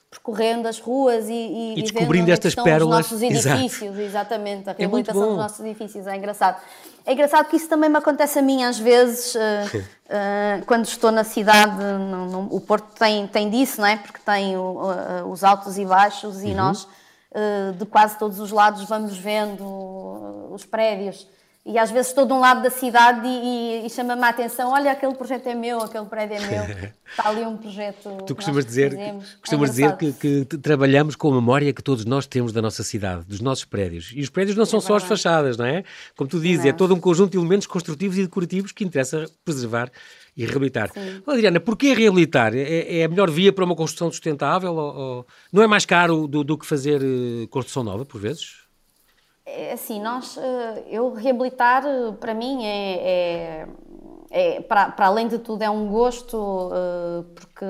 percorrendo 0.10 0.68
as 0.68 0.78
ruas 0.78 1.30
e, 1.30 1.34
e, 1.34 1.80
e 1.80 1.82
descobrindo 1.84 2.30
é 2.30 2.34
estas 2.34 2.54
pérolas. 2.54 3.06
Os 3.06 3.12
nossos 3.12 3.22
edifícios, 3.22 3.82
Exato. 3.82 4.02
exatamente, 4.02 4.70
a 4.70 4.74
é 4.74 4.76
reabilitação 4.78 5.24
é 5.24 5.28
dos 5.28 5.38
nossos 5.38 5.60
edifícios, 5.62 6.06
é 6.06 6.18
engraçado. 6.18 6.62
É 7.06 7.14
engraçado 7.14 7.48
que 7.48 7.56
isso 7.56 7.70
também 7.70 7.90
me 7.90 7.98
acontece 7.98 8.38
a 8.38 8.42
mim 8.42 8.64
às 8.64 8.78
vezes, 8.78 9.36
uh, 9.36 9.40
uh, 9.78 10.66
quando 10.66 10.86
estou 10.86 11.12
na 11.12 11.24
cidade, 11.24 11.82
no, 11.82 12.26
no, 12.26 12.56
o 12.56 12.60
Porto 12.60 12.88
tem, 13.00 13.26
tem 13.28 13.50
disso, 13.50 13.80
não 13.80 13.88
é? 13.88 13.96
Porque 13.96 14.20
tem 14.26 14.58
o, 14.58 14.82
uh, 14.82 15.32
os 15.32 15.46
altos 15.46 15.78
e 15.78 15.86
baixos 15.86 16.44
e 16.44 16.48
uhum. 16.48 16.56
nós 16.56 16.88
de 17.78 17.86
quase 17.86 18.18
todos 18.20 18.40
os 18.40 18.52
lados 18.52 18.84
vamos 18.90 19.18
vendo 19.18 19.64
os 20.52 20.66
prédios 20.66 21.28
e 21.64 21.78
às 21.78 21.92
vezes 21.92 22.08
estou 22.08 22.26
de 22.26 22.34
um 22.34 22.40
lado 22.40 22.64
da 22.64 22.72
cidade 22.72 23.28
e, 23.28 23.84
e, 23.84 23.86
e 23.86 23.90
chama-me 23.90 24.24
a 24.24 24.30
atenção, 24.30 24.72
olha, 24.72 24.92
aquele 24.92 25.14
projeto 25.14 25.46
é 25.48 25.54
meu, 25.54 25.80
aquele 25.80 26.06
prédio 26.06 26.38
é 26.38 26.40
meu, 26.40 26.64
está 27.08 27.30
ali 27.30 27.44
um 27.44 27.56
projeto 27.56 28.18
Tu 28.26 28.36
costumas 28.36 28.66
dizer, 28.66 28.98
costumas 29.40 29.70
é 29.70 29.74
dizer 29.74 29.98
que, 29.98 30.46
que, 30.46 30.58
trabalhamos 30.58 31.16
com 31.16 31.32
a 31.32 31.36
memória 31.36 31.72
que 31.72 31.84
todos 31.84 32.04
nós 32.04 32.26
temos 32.26 32.52
da 32.52 32.64
nossa 32.64 32.84
cidade, 32.84 33.26
dos 33.26 33.42
nossos 33.42 33.66
prédios. 33.66 34.12
E 34.16 34.22
os 34.22 34.30
prédios 34.30 34.58
não 34.58 34.64
é 34.64 34.66
são 34.66 34.80
é 34.80 34.82
só 34.82 34.96
as 34.96 35.04
fachadas, 35.04 35.56
não 35.56 35.66
é? 35.66 35.84
Como 36.18 36.28
tu 36.28 36.40
dizes, 36.40 36.66
é 36.66 36.74
todo 36.74 36.96
um 36.96 37.00
conjunto 37.00 37.32
de 37.32 37.38
elementos 37.38 37.68
construtivos 37.68 38.18
e 38.18 38.24
decorativos 38.24 38.72
que 38.72 38.84
interessa 38.84 39.30
preservar 39.46 39.92
e 40.36 40.46
reabilitar. 40.46 40.92
Oh, 41.28 41.32
Adriana, 41.32 41.60
porquê 41.60 41.94
reabilitar? 41.94 42.56
É, 42.56 43.00
é, 43.00 43.04
a 43.04 43.08
melhor 43.08 43.30
via 43.30 43.54
para 43.54 43.66
uma 43.66 43.76
construção 43.76 44.10
sustentável? 44.12 44.74
Ou, 44.74 44.96
ou... 44.96 45.28
não 45.52 45.62
é 45.62 45.68
mais 45.68 45.86
caro 45.86 46.28
do, 46.28 46.44
do 46.44 46.58
que 46.58 46.66
fazer 46.66 47.02
uh, 47.04 47.48
construção 47.50 47.84
nova, 47.84 48.06
por 48.06 48.20
vezes? 48.20 48.61
É 49.46 49.74
assim, 49.74 50.00
nós, 50.02 50.38
eh, 50.38 50.84
eu 50.88 51.14
reabilitar 51.14 51.84
eh, 51.86 52.12
para 52.20 52.34
mim 52.34 52.64
é, 52.64 52.96
é, 53.02 53.68
é 54.30 54.62
para, 54.62 54.92
para, 54.92 55.08
além 55.08 55.28
de 55.28 55.40
tudo 55.40 55.64
é 55.64 55.70
um 55.70 55.88
gosto 55.90 56.70
eh, 56.72 57.24
porque 57.36 57.66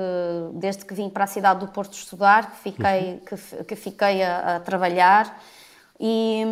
desde 0.54 0.84
que 0.84 0.92
vim 0.92 1.08
para 1.08 1.24
a 1.24 1.26
cidade 1.26 1.60
do 1.60 1.68
Porto 1.68 1.94
estudar 1.94 2.50
que 2.52 2.58
fiquei, 2.58 3.14
uhum. 3.14 3.20
que, 3.20 3.64
que, 3.64 3.76
fiquei 3.76 4.22
a, 4.22 4.56
a 4.56 4.60
trabalhar 4.60 5.40
e, 5.98 6.44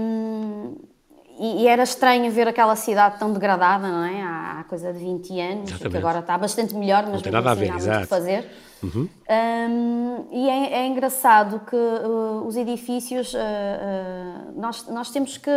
e, 1.40 1.66
era 1.66 1.82
estranho 1.82 2.30
ver 2.30 2.46
aquela 2.46 2.76
cidade 2.76 3.18
tão 3.18 3.32
degradada, 3.32 3.88
não 3.88 4.04
é? 4.04 4.22
Há, 4.22 4.60
há 4.60 4.64
coisa 4.64 4.92
de 4.92 4.98
20 4.98 5.40
anos, 5.40 5.72
que 5.72 5.96
agora 5.96 6.18
está 6.18 6.36
bastante 6.36 6.74
melhor, 6.74 7.04
mas 7.04 7.14
não 7.14 7.20
tem 7.22 7.32
nada 7.32 7.50
a 7.50 7.54
ver, 7.54 7.72
há 7.72 7.76
exato. 7.76 8.06
fazer. 8.06 8.46
Uhum. 8.82 9.08
Um, 9.28 10.26
e 10.32 10.48
é, 10.48 10.72
é, 10.80 10.86
engraçado 10.86 11.60
que 11.60 11.76
uh, 11.76 12.46
os 12.46 12.56
edifícios 12.56 13.34
uh, 13.34 13.36
uh, 13.38 14.60
nós, 14.60 14.86
nós 14.88 15.10
temos 15.10 15.36
que 15.36 15.50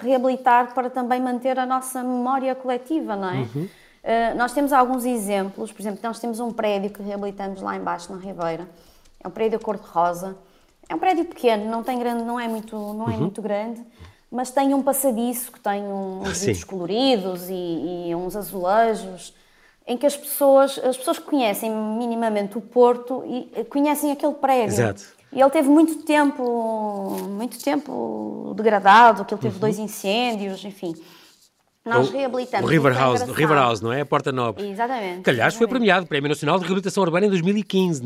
reabilitar 0.00 0.74
para 0.74 0.90
também 0.90 1.20
manter 1.20 1.58
a 1.58 1.64
nossa 1.64 2.02
memória 2.02 2.54
coletiva, 2.54 3.16
não 3.16 3.30
é? 3.30 3.36
Uhum. 3.36 3.68
nós 4.36 4.52
temos 4.52 4.72
alguns 4.72 5.04
exemplos, 5.04 5.72
por 5.72 5.80
exemplo, 5.80 6.00
nós 6.02 6.18
temos 6.18 6.40
um 6.40 6.52
prédio 6.52 6.90
que 6.90 7.02
reabilitamos 7.02 7.62
lá 7.62 7.76
embaixo 7.76 8.12
na 8.12 8.18
Ribeira, 8.18 8.68
é 9.22 9.26
um 9.26 9.30
prédio 9.30 9.58
cor-de-rosa, 9.58 10.36
é 10.88 10.94
um 10.94 10.98
prédio 10.98 11.24
pequeno, 11.24 11.70
não 11.70 11.82
tem 11.82 11.98
grande, 11.98 12.24
não 12.24 12.38
é 12.38 12.46
muito, 12.46 12.76
não 12.76 13.08
é 13.08 13.14
uhum. 13.14 13.20
muito 13.20 13.40
grande, 13.40 13.82
mas 14.34 14.50
tem 14.50 14.74
um 14.74 14.82
passadiço 14.82 15.52
que 15.52 15.60
tem 15.60 15.84
uns 15.84 16.40
vidros 16.40 16.64
coloridos 16.64 17.48
e, 17.48 18.08
e 18.08 18.14
uns 18.16 18.34
azulejos 18.34 19.32
em 19.86 19.96
que 19.96 20.04
as 20.04 20.16
pessoas, 20.16 20.76
as 20.78 20.96
pessoas 20.96 21.20
que 21.20 21.24
conhecem 21.24 21.70
minimamente 21.70 22.58
o 22.58 22.60
Porto 22.60 23.22
e 23.26 23.48
eh, 23.54 23.62
conhecem 23.62 24.10
aquele 24.10 24.34
prédio. 24.34 24.74
Exato. 24.74 25.04
E 25.32 25.40
ele 25.40 25.50
teve 25.50 25.68
muito 25.68 26.02
tempo, 26.02 27.16
muito 27.28 27.62
tempo 27.62 28.52
degradado, 28.56 29.24
que 29.24 29.34
ele 29.34 29.40
teve 29.40 29.54
uhum. 29.54 29.60
dois 29.60 29.78
incêndios, 29.78 30.64
enfim. 30.64 30.94
Nós 31.84 32.08
o, 32.08 32.12
reabilitamos. 32.12 32.66
O 32.66 32.70
River 32.70 32.96
House, 32.96 33.20
o 33.20 33.32
River 33.32 33.56
House, 33.56 33.82
não 33.82 33.92
é? 33.92 34.00
A 34.00 34.06
Porta 34.06 34.32
Nobre. 34.32 34.66
Exatamente. 34.70 35.20
Que, 35.20 35.28
aliás, 35.28 35.54
foi 35.54 35.68
premiado, 35.68 36.06
Prémio 36.06 36.30
Nacional 36.30 36.58
de 36.58 36.64
Reabilitação 36.64 37.02
Urbana 37.02 37.26
em 37.26 37.28
2015, 37.28 38.02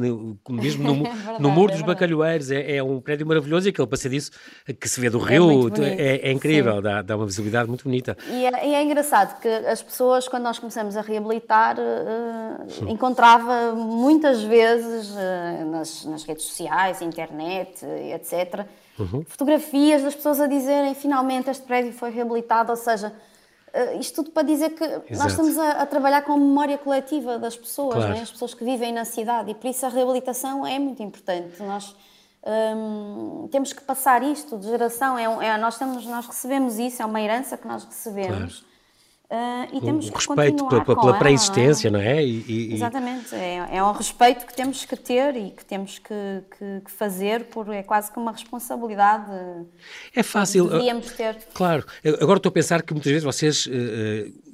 mesmo 0.51 0.83
no, 0.83 1.07
é 1.07 1.11
verdade, 1.11 1.41
no 1.41 1.49
Muro 1.49 1.71
é 1.71 1.77
dos 1.77 1.83
Bacalhoeiros. 1.83 2.51
É, 2.51 2.77
é, 2.77 2.83
um 2.83 3.01
prédio 3.01 3.25
maravilhoso 3.25 3.69
e 3.69 3.71
aquele 3.71 3.87
passadiço 3.87 4.33
que 4.81 4.89
se 4.89 5.01
vê 5.01 5.09
do 5.09 5.25
é 5.25 5.31
rio 5.31 5.71
é, 5.81 6.29
é, 6.29 6.33
incrível, 6.33 6.83
dá, 6.83 7.03
dá, 7.03 7.15
uma 7.15 7.27
visibilidade 7.27 7.69
muito 7.69 7.85
bonita. 7.85 8.17
E 8.29 8.47
é, 8.47 8.67
e 8.67 8.75
é, 8.75 8.83
engraçado 8.83 9.41
que 9.41 9.49
as 9.49 9.81
pessoas, 9.81 10.27
quando 10.27 10.43
nós 10.43 10.59
começamos 10.59 10.97
a 10.97 11.01
reabilitar, 11.01 11.77
uh, 11.79 12.91
encontrava 12.91 13.77
muitas 13.77 14.43
vezes 14.43 15.11
uh, 15.11 15.71
nas, 15.71 16.05
nas, 16.05 16.25
redes 16.25 16.43
sociais, 16.43 17.01
internet, 17.01 17.87
etc., 18.13 18.67
uhum. 18.99 19.25
fotografias 19.29 20.03
das 20.03 20.17
pessoas 20.17 20.41
a 20.41 20.49
dizerem 20.49 20.97
finalmente 20.97 21.49
este 21.49 21.65
prédio 21.65 21.93
foi 21.93 22.11
reabilitado, 22.11 22.73
ou 22.73 22.77
seja 22.77 23.13
Uh, 23.75 24.01
isto 24.01 24.17
tudo 24.17 24.31
para 24.31 24.43
dizer 24.43 24.71
que 24.71 24.85
Exato. 24.85 25.13
nós 25.13 25.33
estamos 25.33 25.59
a, 25.59 25.83
a, 25.83 25.87
trabalhar 25.87 26.23
com 26.23 26.33
a 26.33 26.37
memória 26.37 26.79
coletiva 26.79 27.39
das 27.39 27.57
pessoas, 27.57 27.97
claro. 27.97 28.15
né? 28.15 28.23
as 28.23 28.31
pessoas 28.31 28.55
que 28.55 28.65
vivem 28.65 28.93
na 28.93 29.05
cidade, 29.05 29.51
e 29.51 29.55
por 29.55 29.69
isso 29.69 29.85
a 29.85 29.89
reabilitação 29.89 30.67
é 30.67 30.79
muito 30.79 31.03
importante. 31.03 31.63
Nós 31.63 31.95
um, 32.77 33.49
temos 33.51 33.73
que 33.73 33.83
passar 33.83 34.23
isto 34.23 34.57
de 34.57 34.67
geração, 34.67 35.19
é, 35.19 35.25
é, 35.47 35.59
nós, 35.59 35.75
estamos, 35.75 36.07
nós 36.07 36.27
recebemos 36.27 36.79
isso, 36.79 37.03
é 37.03 37.05
uma 37.05 37.21
herança 37.21 37.57
que 37.57 37.69
nós 37.69 37.85
recebemos. 37.85 38.61
Claro. 38.61 38.68
Uh, 39.31 39.77
e 39.77 39.81
temos 39.83 40.09
um 40.09 40.13
respeito 40.15 40.67
pela, 40.67 40.85
pela 40.85 41.19
pré-existência, 41.19 41.91
não 41.91 42.01
é? 42.01 42.25
E, 42.25 42.45
e, 42.49 42.75
Exatamente, 42.75 43.35
é, 43.35 43.69
é, 43.73 43.85
um 43.85 43.93
respeito 43.93 44.47
que 44.47 44.55
temos 44.55 44.87
que 44.87 44.97
ter 44.97 45.37
e 45.37 45.51
que 45.51 45.63
temos 45.67 45.99
que, 45.99 46.15
que, 46.59 46.81
que, 46.87 46.91
fazer, 46.91 47.45
por 47.45 47.69
é 47.69 47.83
quase 47.83 48.11
que 48.11 48.19
uma 48.19 48.33
responsabilidade. 48.33 49.31
É 50.17 50.23
fácil. 50.23 50.71
devíamos 50.71 51.13
ter. 51.13 51.37
Claro, 51.53 51.85
agora 52.23 52.39
estou 52.39 52.49
a 52.49 52.53
pensar 52.53 52.81
que 52.83 52.95
muitas 52.95 53.13
vezes 53.13 53.25
vocês. 53.25 53.67
Uh, 53.67 54.49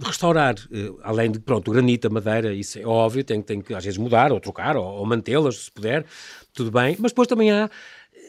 restaurar, 0.00 0.54
além 1.02 1.30
de, 1.30 1.40
pronto, 1.40 1.68
o 1.68 1.74
granito, 1.74 2.06
a 2.06 2.10
madeira, 2.10 2.52
isso 2.52 2.78
é 2.78 2.86
óbvio, 2.86 3.24
tem, 3.24 3.42
tem 3.42 3.60
que 3.60 3.74
às 3.74 3.84
vezes 3.84 3.98
mudar, 3.98 4.30
ou 4.32 4.38
trocar, 4.38 4.76
ou, 4.76 4.84
ou 4.84 5.06
mantê-las, 5.06 5.64
se 5.64 5.70
puder, 5.72 6.04
tudo 6.52 6.70
bem, 6.70 6.96
mas 7.00 7.10
depois 7.10 7.26
também 7.26 7.50
há 7.50 7.68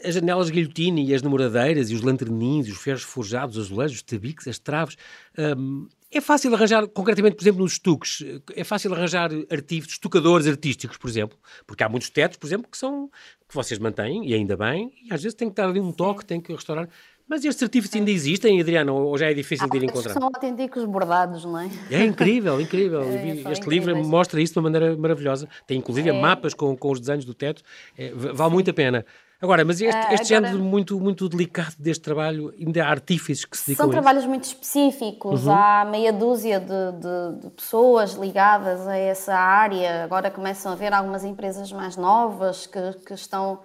as 0.04 0.16
janelas 0.16 0.50
guilhotina 0.50 1.00
e 1.00 1.14
as 1.14 1.22
namoradeiras 1.22 1.90
e 1.90 1.96
os 1.96 2.02
lanterninhos, 2.02 2.70
os 2.70 2.78
ferros 2.78 3.04
forjados, 3.04 3.58
os 3.58 3.66
azulejos, 3.68 3.98
os 3.98 4.04
tabiques, 4.04 4.48
as 4.48 4.60
traves. 4.60 4.98
Um, 5.38 5.88
é 6.12 6.20
fácil 6.20 6.54
arranjar, 6.56 6.88
concretamente, 6.88 7.36
por 7.36 7.44
exemplo, 7.44 7.62
nos 7.62 7.74
estuques, 7.74 8.26
é 8.56 8.64
fácil 8.64 8.92
arranjar 8.94 9.30
artigos, 9.52 9.90
estucadores 9.90 10.48
artísticos, 10.48 10.98
por 10.98 11.08
exemplo, 11.08 11.38
porque 11.68 11.84
há 11.84 11.90
muitos 11.90 12.10
tetos, 12.10 12.38
por 12.38 12.48
exemplo, 12.48 12.70
que 12.70 12.78
são 12.78 13.12
que 13.48 13.54
vocês 13.54 13.80
mantêm, 13.80 14.28
e 14.28 14.34
ainda 14.34 14.58
bem, 14.58 14.92
e 15.04 15.14
às 15.14 15.22
vezes 15.22 15.36
tem 15.36 15.50
que 15.50 15.56
dar 15.56 15.70
ali 15.70 15.80
um 15.80 15.92
toque, 15.92 16.26
tem 16.26 16.42
que 16.42 16.52
restaurar. 16.52 16.90
Mas 17.28 17.46
estes 17.46 17.62
artifícios 17.62 17.96
ainda 17.96 18.10
existem, 18.10 18.60
Adriano, 18.60 18.96
ou 18.96 19.16
já 19.16 19.30
é 19.30 19.34
difícil 19.36 19.70
de 19.70 19.78
ir 19.78 19.84
encontrar? 19.84 20.14
São 20.14 20.24
autênticos 20.24 20.84
bordados, 20.86 21.46
não 21.46 21.60
é? 21.60 21.70
É 21.92 22.04
incrível, 22.04 22.60
incrível. 22.60 23.02
É, 23.10 23.52
este 23.52 23.70
livro 23.70 23.96
mostra 24.04 24.42
isso 24.42 24.54
de 24.54 24.60
uma 24.60 24.70
maneira 24.70 24.98
maravilhosa. 24.98 25.48
Tem 25.68 25.78
inclusive 25.78 26.10
é. 26.10 26.14
mapas 26.14 26.56
com, 26.56 26.76
com 26.76 26.92
os 26.92 27.00
desenhos 27.00 27.26
do 27.26 27.36
teto. 27.36 27.62
É, 27.96 28.12
vale 28.12 28.36
Sim. 28.36 28.54
muito 28.54 28.72
a 28.72 28.74
pena. 28.74 29.06
Agora, 29.42 29.64
mas 29.64 29.80
este, 29.80 29.96
ah, 29.96 30.14
este 30.14 30.34
agora, 30.34 30.52
género 30.52 30.64
muito, 30.64 31.00
muito 31.00 31.30
delicado 31.30 31.74
deste 31.80 32.02
trabalho, 32.02 32.54
ainda 32.60 32.84
há 32.84 32.90
artífices 32.90 33.46
que 33.46 33.58
se 33.58 33.68
dedicam 33.68 33.86
São 33.86 33.92
trabalhos 33.92 34.26
muito 34.26 34.44
específicos, 34.44 35.46
uhum. 35.46 35.54
há 35.54 35.86
meia 35.86 36.12
dúzia 36.12 36.60
de, 36.60 36.68
de, 36.68 37.42
de, 37.42 37.50
pessoas 37.52 38.14
ligadas 38.16 38.86
a 38.86 38.98
essa 38.98 39.34
área. 39.34 40.04
Agora 40.04 40.30
começam 40.30 40.72
a 40.72 40.76
haver 40.76 40.94
algumas 40.94 41.24
empresas 41.24 41.72
mais 41.72 41.96
novas 41.96 42.68
que, 42.68 42.94
que 43.06 43.14
estão 43.14 43.60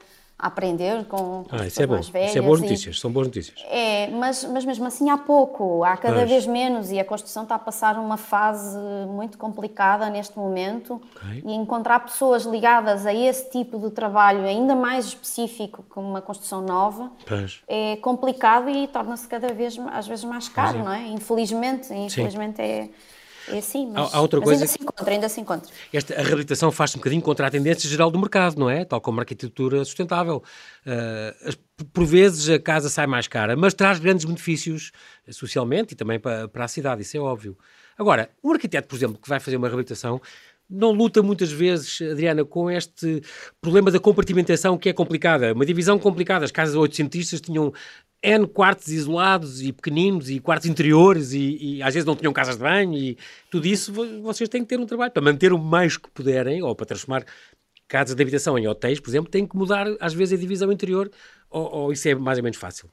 aprender 0.45 1.07
com 1.07 1.45
ah, 1.51 1.67
isso 1.67 1.81
é 1.81 1.87
bom. 1.87 1.99
Velhas, 2.01 2.29
isso 2.29 2.39
é 2.39 2.43
boas 2.43 2.61
notícias, 2.61 3.01
são 3.01 3.11
boas 3.11 3.29
notícias. 3.29 3.57
É, 3.67 4.09
mas, 4.09 4.45
mas 4.45 4.63
mesmo 4.67 4.87
assim 4.87 5.09
há 5.09 5.17
pouco, 5.17 5.83
há 5.83 5.97
cada 5.97 6.27
vez 6.27 6.47
menos 6.47 6.91
e 6.93 7.01
a 7.01 7.05
construção 7.05 7.45
está 7.45 7.55
a 7.55 7.59
passar 7.59 7.99
uma 7.99 8.19
fase 8.19 8.79
muito 9.09 9.39
complicada 9.39 10.11
neste 10.11 10.39
momento 10.39 11.01
okay. 11.17 11.43
e 11.47 11.55
encontrar 11.55 12.01
pessoas 12.01 12.45
ligadas 12.45 13.07
a 13.07 13.15
esse 13.15 13.51
tipo 13.51 13.79
de 13.79 13.91
trabalho 13.91 14.45
ainda 14.45 14.77
mais 14.77 15.07
específico 15.07 15.83
que 15.91 15.99
uma 15.99 16.21
construção 16.21 16.61
nova 16.61 17.11
pois. 17.27 17.63
é 17.67 17.97
complicado 17.97 18.69
e 18.69 18.87
torna-se 18.89 19.27
cada 19.27 19.49
vez 19.49 19.79
às 19.93 20.07
vezes 20.07 20.25
mais 20.27 20.47
caro, 20.47 20.81
não 20.81 20.93
é? 20.93 21.07
Infelizmente, 21.09 21.91
infelizmente 21.95 22.57
Sim. 22.57 22.63
é 22.63 22.89
é 23.49 23.59
assim, 23.59 23.91
mas, 23.91 24.13
há, 24.13 24.17
há 24.17 24.21
outra 24.21 24.41
mas 24.41 24.49
coisa 24.49 24.65
ainda 24.65 24.73
se 24.73 24.83
encontra, 24.83 25.11
ainda 25.11 25.29
se 25.29 25.41
encontra. 25.41 25.71
Esta, 25.93 26.15
a 26.15 26.23
reabilitação 26.23 26.73
faz-se 26.73 26.97
um 26.97 27.01
bocadinho 27.01 27.23
contra 27.23 27.47
a 27.47 27.51
tendência 27.51 27.89
geral 27.89 28.11
do 28.11 28.19
mercado, 28.19 28.59
não 28.59 28.71
é? 28.71 28.85
Tal 28.85 29.01
como 29.01 29.21
a 29.21 29.23
arquitetura 29.23 29.85
sustentável. 29.85 30.43
Uh, 30.87 31.57
por 31.93 32.05
vezes 32.05 32.49
a 32.49 32.59
casa 32.59 32.89
sai 32.89 33.07
mais 33.07 33.27
cara, 33.27 33.57
mas 33.57 33.75
traz 33.75 33.99
grandes 33.99 34.25
benefícios 34.25 34.93
socialmente 35.31 35.95
e 35.95 35.97
também 35.97 36.21
para, 36.21 36.49
para 36.49 36.65
a 36.65 36.69
cidade, 36.69 37.03
isso 37.03 37.17
é 37.17 37.21
óbvio. 37.21 37.57
Agora, 37.99 38.31
um 38.43 38.53
arquiteto, 38.53 38.89
por 38.89 38.97
exemplo, 38.97 39.19
que 39.21 39.29
vai 39.29 39.41
fazer 39.41 39.57
uma 39.57 39.69
reabilitação, 39.69 40.21
não 40.69 40.93
luta 40.93 41.23
muitas 41.23 41.53
vezes, 41.53 42.01
Adriana, 42.01 42.45
com 42.45 42.71
este 42.71 43.23
problema 43.61 43.91
da 43.91 44.01
compartimentação 44.01 44.79
que 44.79 44.89
é 44.89 44.93
complicada. 44.93 45.53
Uma 45.53 45.67
divisão 45.67 45.99
complicada. 45.99 46.45
As 46.45 46.51
casas 46.51 46.75
oitocentistas 46.75 47.41
tinham 47.41 47.73
N 48.25 48.47
quartos 48.47 48.89
isolados 48.89 49.61
e 49.61 49.71
pequeninos 49.71 50.31
e 50.31 50.41
quartos 50.41 50.67
interiores 50.69 51.33
e, 51.33 51.59
e, 51.61 51.83
às 51.83 51.93
vezes 51.93 52.07
não 52.07 52.17
tinham 52.17 52.33
casas 52.33 52.57
de 52.57 52.63
banho 52.63 52.95
e 52.95 53.19
tudo 53.51 53.67
isso 53.67 53.93
vocês 54.23 54.49
têm 54.49 54.63
que 54.63 54.69
ter 54.69 54.81
um 54.81 54.87
trabalho 54.87 55.13
para 55.13 55.23
manter 55.23 55.53
o 55.53 55.59
mais 55.59 55.99
que 55.99 56.11
puderem 56.11 56.63
ou 56.63 56.75
para 56.75 56.87
transformar 56.87 57.25
casas 57.87 58.17
de 58.17 58.23
habitação 58.23 58.59
em 58.59 58.67
hotéis, 58.67 58.99
por 58.99 59.11
exemplo, 59.11 59.31
têm 59.31 59.47
que 59.47 59.55
mudar 59.55 59.87
às 60.01 60.15
vezes 60.15 60.39
a 60.39 60.41
divisão 60.41 60.73
interior 60.73 61.11
ou, 61.51 61.71
ou 61.71 61.93
isso 61.93 62.09
é 62.09 62.15
mais 62.15 62.39
ou 62.39 62.45
menos 62.45 62.57
fácil? 62.57 62.89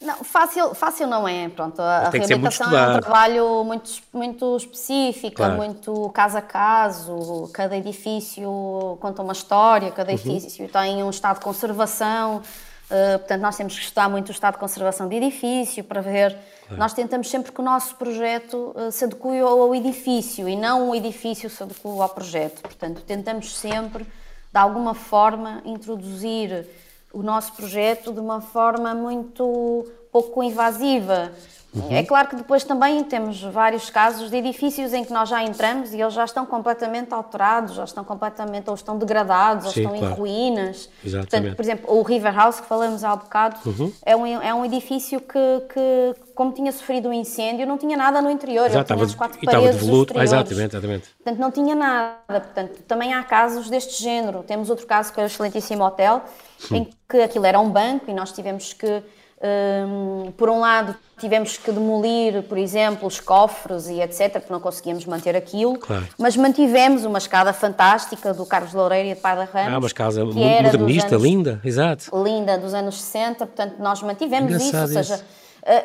Não, 0.00 0.22
fácil, 0.22 0.74
fácil 0.74 1.06
não 1.06 1.26
é. 1.26 1.48
Pronto, 1.48 1.80
a 1.80 2.10
reabilitação 2.10 2.76
é 2.76 2.96
um 2.96 3.00
trabalho 3.00 3.64
muito, 3.64 3.90
muito 4.12 4.56
específico, 4.56 5.36
claro. 5.36 5.56
muito 5.56 6.10
caso 6.10 6.36
a 6.36 6.42
caso. 6.42 7.48
Cada 7.52 7.76
edifício 7.76 8.98
conta 9.00 9.22
uma 9.22 9.32
história, 9.32 9.90
cada 9.90 10.12
uhum. 10.12 10.18
edifício 10.18 10.68
tem 10.68 11.02
um 11.02 11.10
estado 11.10 11.38
de 11.38 11.44
conservação. 11.44 12.42
Uh, 12.86 13.18
portanto, 13.18 13.40
nós 13.40 13.56
temos 13.56 13.74
que 13.74 13.82
estudar 13.82 14.08
muito 14.08 14.28
o 14.28 14.30
estado 14.30 14.54
de 14.54 14.60
conservação 14.60 15.08
de 15.08 15.16
edifício 15.16 15.82
para 15.82 16.00
ver. 16.00 16.30
Claro. 16.32 16.80
Nós 16.80 16.92
tentamos 16.92 17.28
sempre 17.28 17.50
que 17.50 17.60
o 17.60 17.64
nosso 17.64 17.96
projeto 17.96 18.72
uh, 18.76 18.92
se 18.92 19.04
adeque 19.04 19.26
ao 19.26 19.74
edifício 19.74 20.48
e 20.48 20.54
não 20.54 20.90
o 20.90 20.94
edifício 20.94 21.50
se 21.50 21.62
adeque 21.62 21.80
ao 21.84 22.08
projeto. 22.08 22.62
Portanto, 22.62 23.02
tentamos 23.02 23.56
sempre, 23.56 24.04
de 24.04 24.58
alguma 24.58 24.94
forma, 24.94 25.62
introduzir 25.64 26.66
o 27.12 27.22
nosso 27.22 27.54
projeto 27.54 28.12
de 28.12 28.20
uma 28.20 28.40
forma 28.40 28.94
muito 28.94 29.84
pouco 30.16 30.42
invasiva. 30.42 31.32
Uhum. 31.74 31.88
É 31.90 32.02
claro 32.02 32.28
que 32.28 32.36
depois 32.36 32.64
também 32.64 33.04
temos 33.04 33.42
vários 33.42 33.90
casos 33.90 34.30
de 34.30 34.36
edifícios 34.38 34.94
em 34.94 35.04
que 35.04 35.12
nós 35.12 35.28
já 35.28 35.42
entramos 35.42 35.92
e 35.92 36.00
eles 36.00 36.14
já 36.14 36.24
estão 36.24 36.46
completamente 36.46 37.12
alterados, 37.12 37.74
já 37.74 37.84
estão 37.84 38.02
completamente, 38.02 38.70
ou 38.70 38.74
estão 38.74 38.96
degradados, 38.96 39.72
Sim, 39.72 39.86
ou 39.86 39.94
estão 39.94 39.98
claro. 39.98 40.14
em 40.14 40.18
ruínas. 40.18 40.88
Exatamente. 41.04 41.28
Portanto, 41.28 41.56
por 41.56 41.62
exemplo, 41.62 41.98
o 41.98 42.02
River 42.02 42.34
House 42.34 42.60
que 42.60 42.66
falamos 42.66 43.04
há 43.04 43.14
bocado 43.14 43.56
uhum. 43.66 43.92
é, 44.06 44.16
um, 44.16 44.26
é 44.26 44.54
um 44.54 44.64
edifício 44.64 45.20
que, 45.20 45.38
que, 45.74 46.14
como 46.34 46.52
tinha 46.52 46.72
sofrido 46.72 47.10
um 47.10 47.12
incêndio, 47.12 47.66
não 47.66 47.76
tinha 47.76 47.96
nada 47.96 48.22
no 48.22 48.30
interior. 48.30 48.70
Exato, 48.70 48.94
tinha 48.94 49.04
estava, 49.04 49.18
quatro 49.18 49.38
e 49.38 49.44
estava 49.44 49.58
paredes 49.58 49.84
devoluto. 49.84 50.18
Ah, 50.18 50.24
exatamente, 50.24 50.76
exatamente. 50.76 51.08
Portanto, 51.22 51.38
não 51.38 51.50
tinha 51.50 51.74
nada. 51.74 52.16
Portanto, 52.26 52.82
também 52.88 53.12
há 53.12 53.22
casos 53.22 53.68
deste 53.68 54.02
género. 54.02 54.42
Temos 54.44 54.70
outro 54.70 54.86
caso 54.86 55.12
que 55.12 55.20
é 55.20 55.24
o 55.24 55.26
excelentíssimo 55.26 55.84
hotel, 55.84 56.22
em 56.70 56.88
que 57.06 57.20
aquilo 57.20 57.44
era 57.44 57.60
um 57.60 57.68
banco 57.68 58.10
e 58.10 58.14
nós 58.14 58.32
tivemos 58.32 58.72
que 58.72 59.02
um, 59.38 60.32
por 60.32 60.48
um 60.48 60.60
lado, 60.60 60.94
tivemos 61.18 61.58
que 61.58 61.70
demolir, 61.70 62.42
por 62.44 62.56
exemplo, 62.56 63.06
os 63.06 63.20
cofres 63.20 63.88
e 63.88 64.00
etc., 64.00 64.32
porque 64.32 64.52
não 64.52 64.60
conseguíamos 64.60 65.04
manter 65.04 65.36
aquilo, 65.36 65.78
claro. 65.78 66.06
mas 66.18 66.36
mantivemos 66.36 67.04
uma 67.04 67.18
escada 67.18 67.52
fantástica 67.52 68.32
do 68.32 68.46
Carlos 68.46 68.72
Loureiro 68.72 69.10
e 69.10 69.14
de 69.14 69.20
Parda 69.20 69.44
Ramos. 69.44 69.74
Ah, 69.74 69.78
uma 69.78 69.90
casa 69.90 70.24
modernista, 70.24 71.16
anos, 71.16 71.22
linda, 71.22 71.60
exato. 71.62 72.22
Linda, 72.22 72.56
dos 72.56 72.72
anos 72.72 73.00
60, 73.00 73.46
portanto, 73.46 73.74
nós 73.78 74.02
mantivemos 74.02 74.50
Engraçado 74.52 74.88
isso, 74.88 74.98
ou 74.98 75.04
seja, 75.04 75.14
isso. 75.16 75.24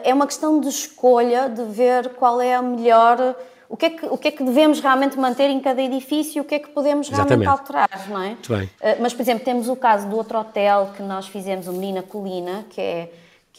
é 0.03 0.13
uma 0.13 0.27
questão 0.27 0.59
de 0.61 0.69
escolha, 0.69 1.49
de 1.49 1.63
ver 1.63 2.09
qual 2.11 2.39
é 2.39 2.55
a 2.55 2.61
melhor 2.61 3.35
o 3.67 3.77
que, 3.77 3.85
é 3.85 3.89
que, 3.89 4.05
o 4.05 4.17
que 4.17 4.27
é 4.27 4.31
que 4.31 4.43
devemos 4.43 4.81
realmente 4.81 5.17
manter 5.17 5.49
em 5.49 5.57
cada 5.61 5.81
edifício 5.81 6.39
e 6.39 6.41
o 6.41 6.43
que 6.43 6.55
é 6.55 6.59
que 6.59 6.69
podemos 6.69 7.07
realmente 7.07 7.41
Exatamente. 7.41 7.49
alterar, 7.49 8.09
não 8.09 8.21
é? 8.21 8.27
Muito 8.27 8.53
bem. 8.53 8.69
Mas, 8.99 9.13
por 9.13 9.21
exemplo, 9.21 9.45
temos 9.45 9.69
o 9.69 9.77
caso 9.77 10.09
do 10.09 10.17
outro 10.17 10.37
hotel 10.39 10.89
que 10.93 11.01
nós 11.01 11.25
fizemos, 11.27 11.69
o 11.69 11.71
Menina 11.71 12.01
Colina, 12.01 12.65
que 12.69 12.81
é 12.81 13.09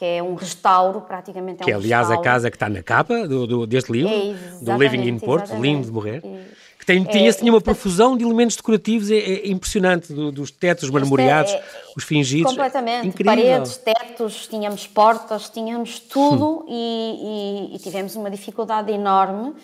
que 0.03 0.07
é 0.07 0.21
um 0.21 0.35
restauro, 0.35 1.01
praticamente 1.03 1.63
é 1.63 1.65
que 1.65 1.71
é, 1.71 1.77
um 1.77 1.79
aliás, 1.79 2.09
restauro. 2.09 2.29
a 2.29 2.33
casa 2.33 2.51
que 2.51 2.57
está 2.57 2.69
na 2.69 2.83
capa 2.83 3.29
do, 3.29 3.47
do 3.47 3.67
deste 3.69 3.93
livro, 3.93 4.13
é, 4.13 4.35
do 4.61 4.77
Living 4.77 5.09
in 5.09 5.17
Porto, 5.21 5.55
lindo 5.55 5.87
de 5.87 5.93
morrer. 5.93 6.21
E, 6.25 6.43
que 6.77 6.85
tem, 6.85 7.05
tinha, 7.05 7.31
é, 7.31 7.33
tinha 7.33 7.53
uma 7.53 7.61
profusão 7.61 8.17
de 8.17 8.25
elementos 8.25 8.57
decorativos 8.57 9.13
é, 9.13 9.19
é 9.19 9.49
impressionante, 9.49 10.13
do, 10.13 10.33
dos 10.33 10.51
tetos 10.51 10.91
marmoreados, 10.91 11.53
é, 11.53 11.63
os 11.97 12.03
fingidos. 12.03 12.51
Completamente. 12.51 13.07
Incrível. 13.07 13.33
Paredes, 13.33 13.77
tetos, 13.77 14.49
tínhamos 14.49 14.89
portas, 14.89 15.49
tínhamos 15.49 16.01
tudo 16.01 16.67
e, 16.69 17.71
e, 17.71 17.77
e 17.77 17.79
tivemos 17.79 18.17
uma 18.17 18.29
dificuldade 18.29 18.91
enorme 18.91 19.55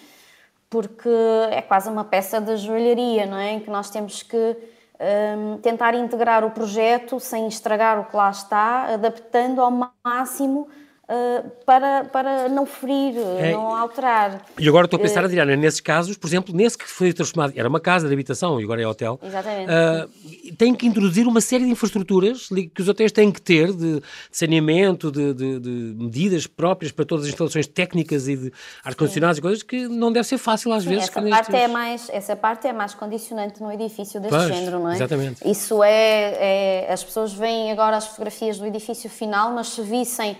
porque 0.70 1.08
é 1.50 1.60
quase 1.62 1.88
uma 1.88 2.04
peça 2.04 2.40
de 2.40 2.56
joalharia, 2.58 3.26
não 3.26 3.38
é? 3.38 3.54
Em 3.54 3.60
que 3.60 3.70
nós 3.70 3.90
temos 3.90 4.22
que 4.22 4.56
um, 5.00 5.58
tentar 5.58 5.94
integrar 5.94 6.44
o 6.44 6.50
projeto 6.50 7.20
sem 7.20 7.46
estragar 7.46 8.00
o 8.00 8.04
que 8.04 8.16
lá 8.16 8.30
está, 8.30 8.94
adaptando 8.94 9.60
ao 9.60 9.70
máximo 10.04 10.68
uh, 11.08 11.50
para, 11.64 12.04
para 12.04 12.48
não 12.48 12.66
ferir, 12.66 13.14
É. 13.38 13.52
não 13.52 13.74
alterar. 13.76 14.44
E 14.58 14.68
agora 14.68 14.84
estou 14.86 14.98
a 14.98 15.02
pensar, 15.02 15.24
Adriana, 15.24 15.56
nesses 15.56 15.80
casos, 15.80 16.16
por 16.16 16.26
exemplo, 16.26 16.54
nesse 16.54 16.76
que 16.76 16.86
foi 16.88 17.12
transformado, 17.12 17.52
era 17.56 17.68
uma 17.68 17.80
casa 17.80 18.06
de 18.08 18.12
habitação 18.14 18.60
e 18.60 18.64
agora 18.64 18.82
é 18.82 18.86
hotel, 18.86 19.18
Exatamente. 19.22 19.70
uh, 19.70 20.54
tem 20.56 20.74
que 20.74 20.86
introduzir 20.86 21.26
uma 21.26 21.40
série 21.40 21.64
de 21.64 21.70
infraestruturas 21.70 22.48
que 22.74 22.80
os 22.82 22.88
hotéis 22.88 23.12
têm 23.12 23.30
que 23.32 23.40
ter, 23.40 23.72
de, 23.72 24.00
de 24.00 24.02
saneamento, 24.30 25.10
de, 25.10 25.32
de- 25.34 25.58
de 25.60 25.70
medidas 25.98 26.46
próprias 26.46 26.92
para 26.92 27.04
todas 27.04 27.24
as 27.24 27.30
instalações 27.30 27.66
técnicas 27.66 28.28
e 28.28 28.36
de 28.36 28.52
ar-condicionados 28.84 29.38
e 29.38 29.42
coisas 29.42 29.62
que 29.62 29.88
não 29.88 30.12
deve 30.12 30.26
ser 30.26 30.38
fácil 30.38 30.72
às 30.72 30.82
Sim, 30.82 30.90
vezes. 30.90 31.04
essa 31.08 31.22
parte, 31.22 31.56
é 31.56 31.68
mais, 31.68 32.08
essa 32.10 32.36
parte 32.36 32.66
é 32.66 32.72
mais 32.72 32.94
condicionante 32.94 33.60
no 33.62 33.72
edifício 33.72 34.20
deste 34.20 34.36
Pois, 34.36 34.48
género, 34.48 34.78
não 34.80 34.90
é? 34.90 34.94
exatamente. 34.96 35.48
Isso 35.48 35.82
é, 35.82 36.84
é- 36.88 36.92
As 36.92 37.02
pessoas 37.04 37.32
veem 37.32 37.70
agora 37.72 37.96
as 37.96 38.06
fotografias 38.06 38.58
do 38.58 38.66
edifício 38.66 39.08
final, 39.10 39.52
mas 39.52 39.68
se 39.68 39.82
vissem. 39.82 40.36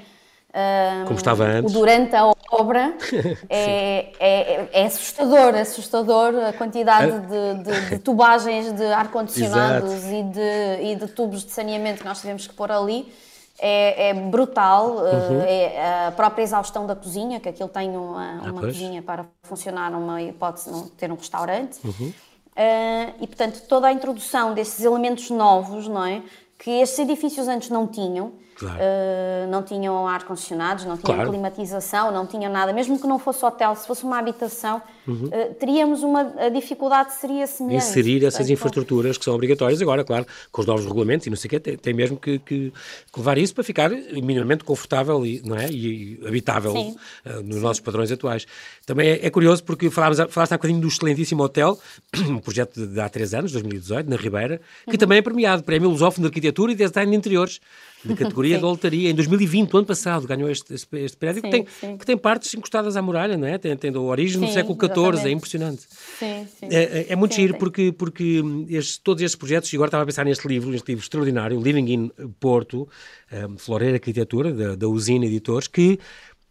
Ahm, 0.59 1.05
Como 1.07 1.17
estava 1.17 1.45
antes. 1.45 1.73
Durante 1.73 2.15
a 2.17 2.33
obra 2.51 2.95
é, 3.49 4.07
é, 4.19 4.69
é 4.73 4.87
assustador, 4.87 5.55
é 5.55 5.61
assustador 5.61 6.35
a 6.49 6.53
quantidade 6.53 7.21
de, 7.21 7.63
de- 7.65 7.91
de 7.91 7.99
tubagens 7.99 8.73
de 8.73 8.85
ar-condicionados 8.87 10.05
e 10.05 10.23
de, 10.23 10.83
e 10.93 10.97
de 10.97 11.07
tubos 11.09 11.45
de 11.45 11.53
saneamento 11.53 12.01
que 12.01 12.07
nós 12.09 12.21
tivemos 12.21 12.47
que 12.47 12.55
pôr 12.55 12.71
ali. 12.73 13.13
É, 13.61 14.11
é 14.11 14.15
brutal, 14.15 14.99
Uhum. 14.99 15.41
é 15.45 16.07
a 16.07 16.13
própria 16.13 16.45
exaustão 16.45 16.87
da 16.87 16.95
cozinha, 16.95 17.41
que 17.41 17.49
aquilo 17.49 17.69
tem 17.69 17.91
uma, 17.97 18.35
uma 18.51 18.61
Ah, 18.61 18.65
cozinha 18.67 19.03
para 19.03 19.27
funcionar 19.43 19.91
numa 19.91 20.23
hipótese 20.23 20.73
de 20.85 20.91
ter 20.93 21.11
um 21.11 21.17
restaurante. 21.17 21.77
Uhum. 21.85 22.13
Ah, 22.57 23.09
e, 23.21 23.27
portanto, 23.27 23.61
toda 23.69 23.89
a 23.89 23.93
introdução 23.93 24.55
desses 24.55 24.85
elementos 24.85 25.29
novos, 25.31 25.89
não 25.89 26.05
é? 26.05 26.23
Que 26.57 26.71
estes 26.81 27.01
edifícios 27.01 27.49
antes 27.49 27.69
não 27.69 27.87
tinham. 27.89 28.33
Claro. 28.59 28.79
Ah, 28.81 29.47
não 29.49 29.63
tinham 29.63 30.07
ar-condicionados, 30.07 30.85
não 30.85 30.97
tinham 30.97 31.15
Claro. 31.17 31.31
climatização, 31.31 32.11
não 32.13 32.27
tinham 32.27 32.53
nada. 32.53 32.73
Mesmo 32.73 32.99
que 33.01 33.07
não 33.07 33.19
fosse 33.19 33.45
hotel, 33.45 33.75
se 33.77 33.87
fosse 33.87 34.05
uma 34.05 34.19
habitação, 34.19 34.83
Uhum. 35.07 35.31
ah, 35.33 35.55
teríamos 35.59 36.03
uma... 36.03 36.33
A 36.39 36.49
dificuldade 36.49 37.15
seria 37.15 37.47
semelhante. 37.47 37.85
inserir 37.85 38.19
essas 38.25 38.33
Portanto, 38.39 38.51
infraestruturas 38.53 39.17
que 39.19 39.25
são 39.25 39.35
obrigatórias. 39.35 39.81
Agora, 39.81 40.05
claro, 40.05 40.27
com 40.51 40.61
os 40.61 40.67
novos 40.67 40.85
regulamentos 40.85 41.27
e 41.27 41.31
não 41.31 41.37
sei 41.37 41.47
o 41.49 41.51
quê, 41.51 41.61
tem, 41.61 41.77
tem 41.77 41.95
mesmo 41.95 42.17
que, 42.17 42.39
que- 42.41 42.73
levar 43.17 43.39
isso 43.39 43.55
para 43.55 43.63
ficar 43.65 43.91
minimamente 43.91 44.65
confortável 44.65 45.25
e, 45.25 45.41
não 45.45 45.57
é? 45.57 45.69
e, 45.71 46.19
e 46.23 46.27
habitável 46.27 46.73
Sim. 46.73 46.97
uh, 47.27 47.43
nos 47.43 47.63
nossos 47.63 47.81
padrões 47.81 48.11
atuais. 48.13 48.47
Também 48.85 49.09
é, 49.09 49.27
é 49.27 49.31
curioso 49.31 49.63
porque 49.65 49.89
falámos, 49.91 50.19
falaste 50.31 50.53
há 50.53 50.57
bocadinho 50.57 50.81
do 50.81 50.89
excelentíssimo 50.89 51.43
hotel, 51.43 51.79
um 52.29 52.39
projeto 52.39 52.75
de, 52.75 52.87
de 52.89 53.01
há 53.01 53.09
três 53.09 53.33
anos, 53.35 53.53
2018, 53.53 54.11
na 54.11 54.17
Ribeira, 54.17 54.61
que 54.85 54.93
Uhum. 54.93 54.99
também 54.99 55.19
é 55.19 55.23
premiado, 55.23 55.63
Prémio 55.63 55.89
Lusófono 55.91 56.25
de 56.25 56.29
Arquitetura 56.31 56.73
e 56.73 56.75
Design 56.75 57.11
de 57.11 57.17
Interiores, 57.17 57.61
de 58.05 58.15
categoria 58.15 58.55
Sim. 58.55 58.61
de 58.61 58.65
altaria. 58.67 59.11
Em 59.11 59.15
2020, 59.15 59.73
o 59.73 59.77
ano 59.79 59.87
passado, 59.87 60.27
ganhou 60.27 60.49
este, 60.51 60.73
este, 60.75 60.97
este 60.99 61.17
prédio 61.17 61.43
que, 61.43 61.49
Sim, 61.49 61.65
tem, 61.65 61.67
sim. 61.81 61.97
que 61.97 62.07
tem 62.07 62.17
partes 62.17 62.55
encostadas 62.55 62.97
à 62.97 63.03
muralha, 63.03 63.37
não 63.37 63.47
é? 63.47 63.59
Tem, 63.59 63.77
tem 63.77 63.91
da 63.93 64.01
origem 64.01 64.41
do 64.41 64.49
século 64.53 64.79
XIV, 64.79 65.29
é 65.29 65.31
impressionante. 65.31 65.83
Sim, 66.19 66.47
sim. 66.59 66.67
É, 66.71 66.83
é- 67.01 67.07
é 67.11 67.17
muito 67.17 67.35
giro 67.35 67.57
porque, 67.59 67.93
porque 67.93 68.43
estes- 68.69 68.99
todos 68.99 69.23
estes 69.23 69.37
projetos, 69.37 69.73
e 69.73 69.77
agora 69.77 69.89
estava 69.89 70.03
a 70.05 70.07
pensar 70.07 70.25
neste 70.25 70.47
livro, 70.47 70.71
neste 70.71 70.87
livro 70.89 71.03
extraordinário, 71.05 71.61
Living 71.61 71.93
in 71.93 72.11
Porto, 72.41 72.89
um, 73.33 73.59
Floreira 73.59 73.95
Arquitetura, 73.97 74.53
da, 74.53 74.75
da 74.77 74.89
Usina 74.89 75.27
Editores, 75.27 75.67
que 75.69 75.99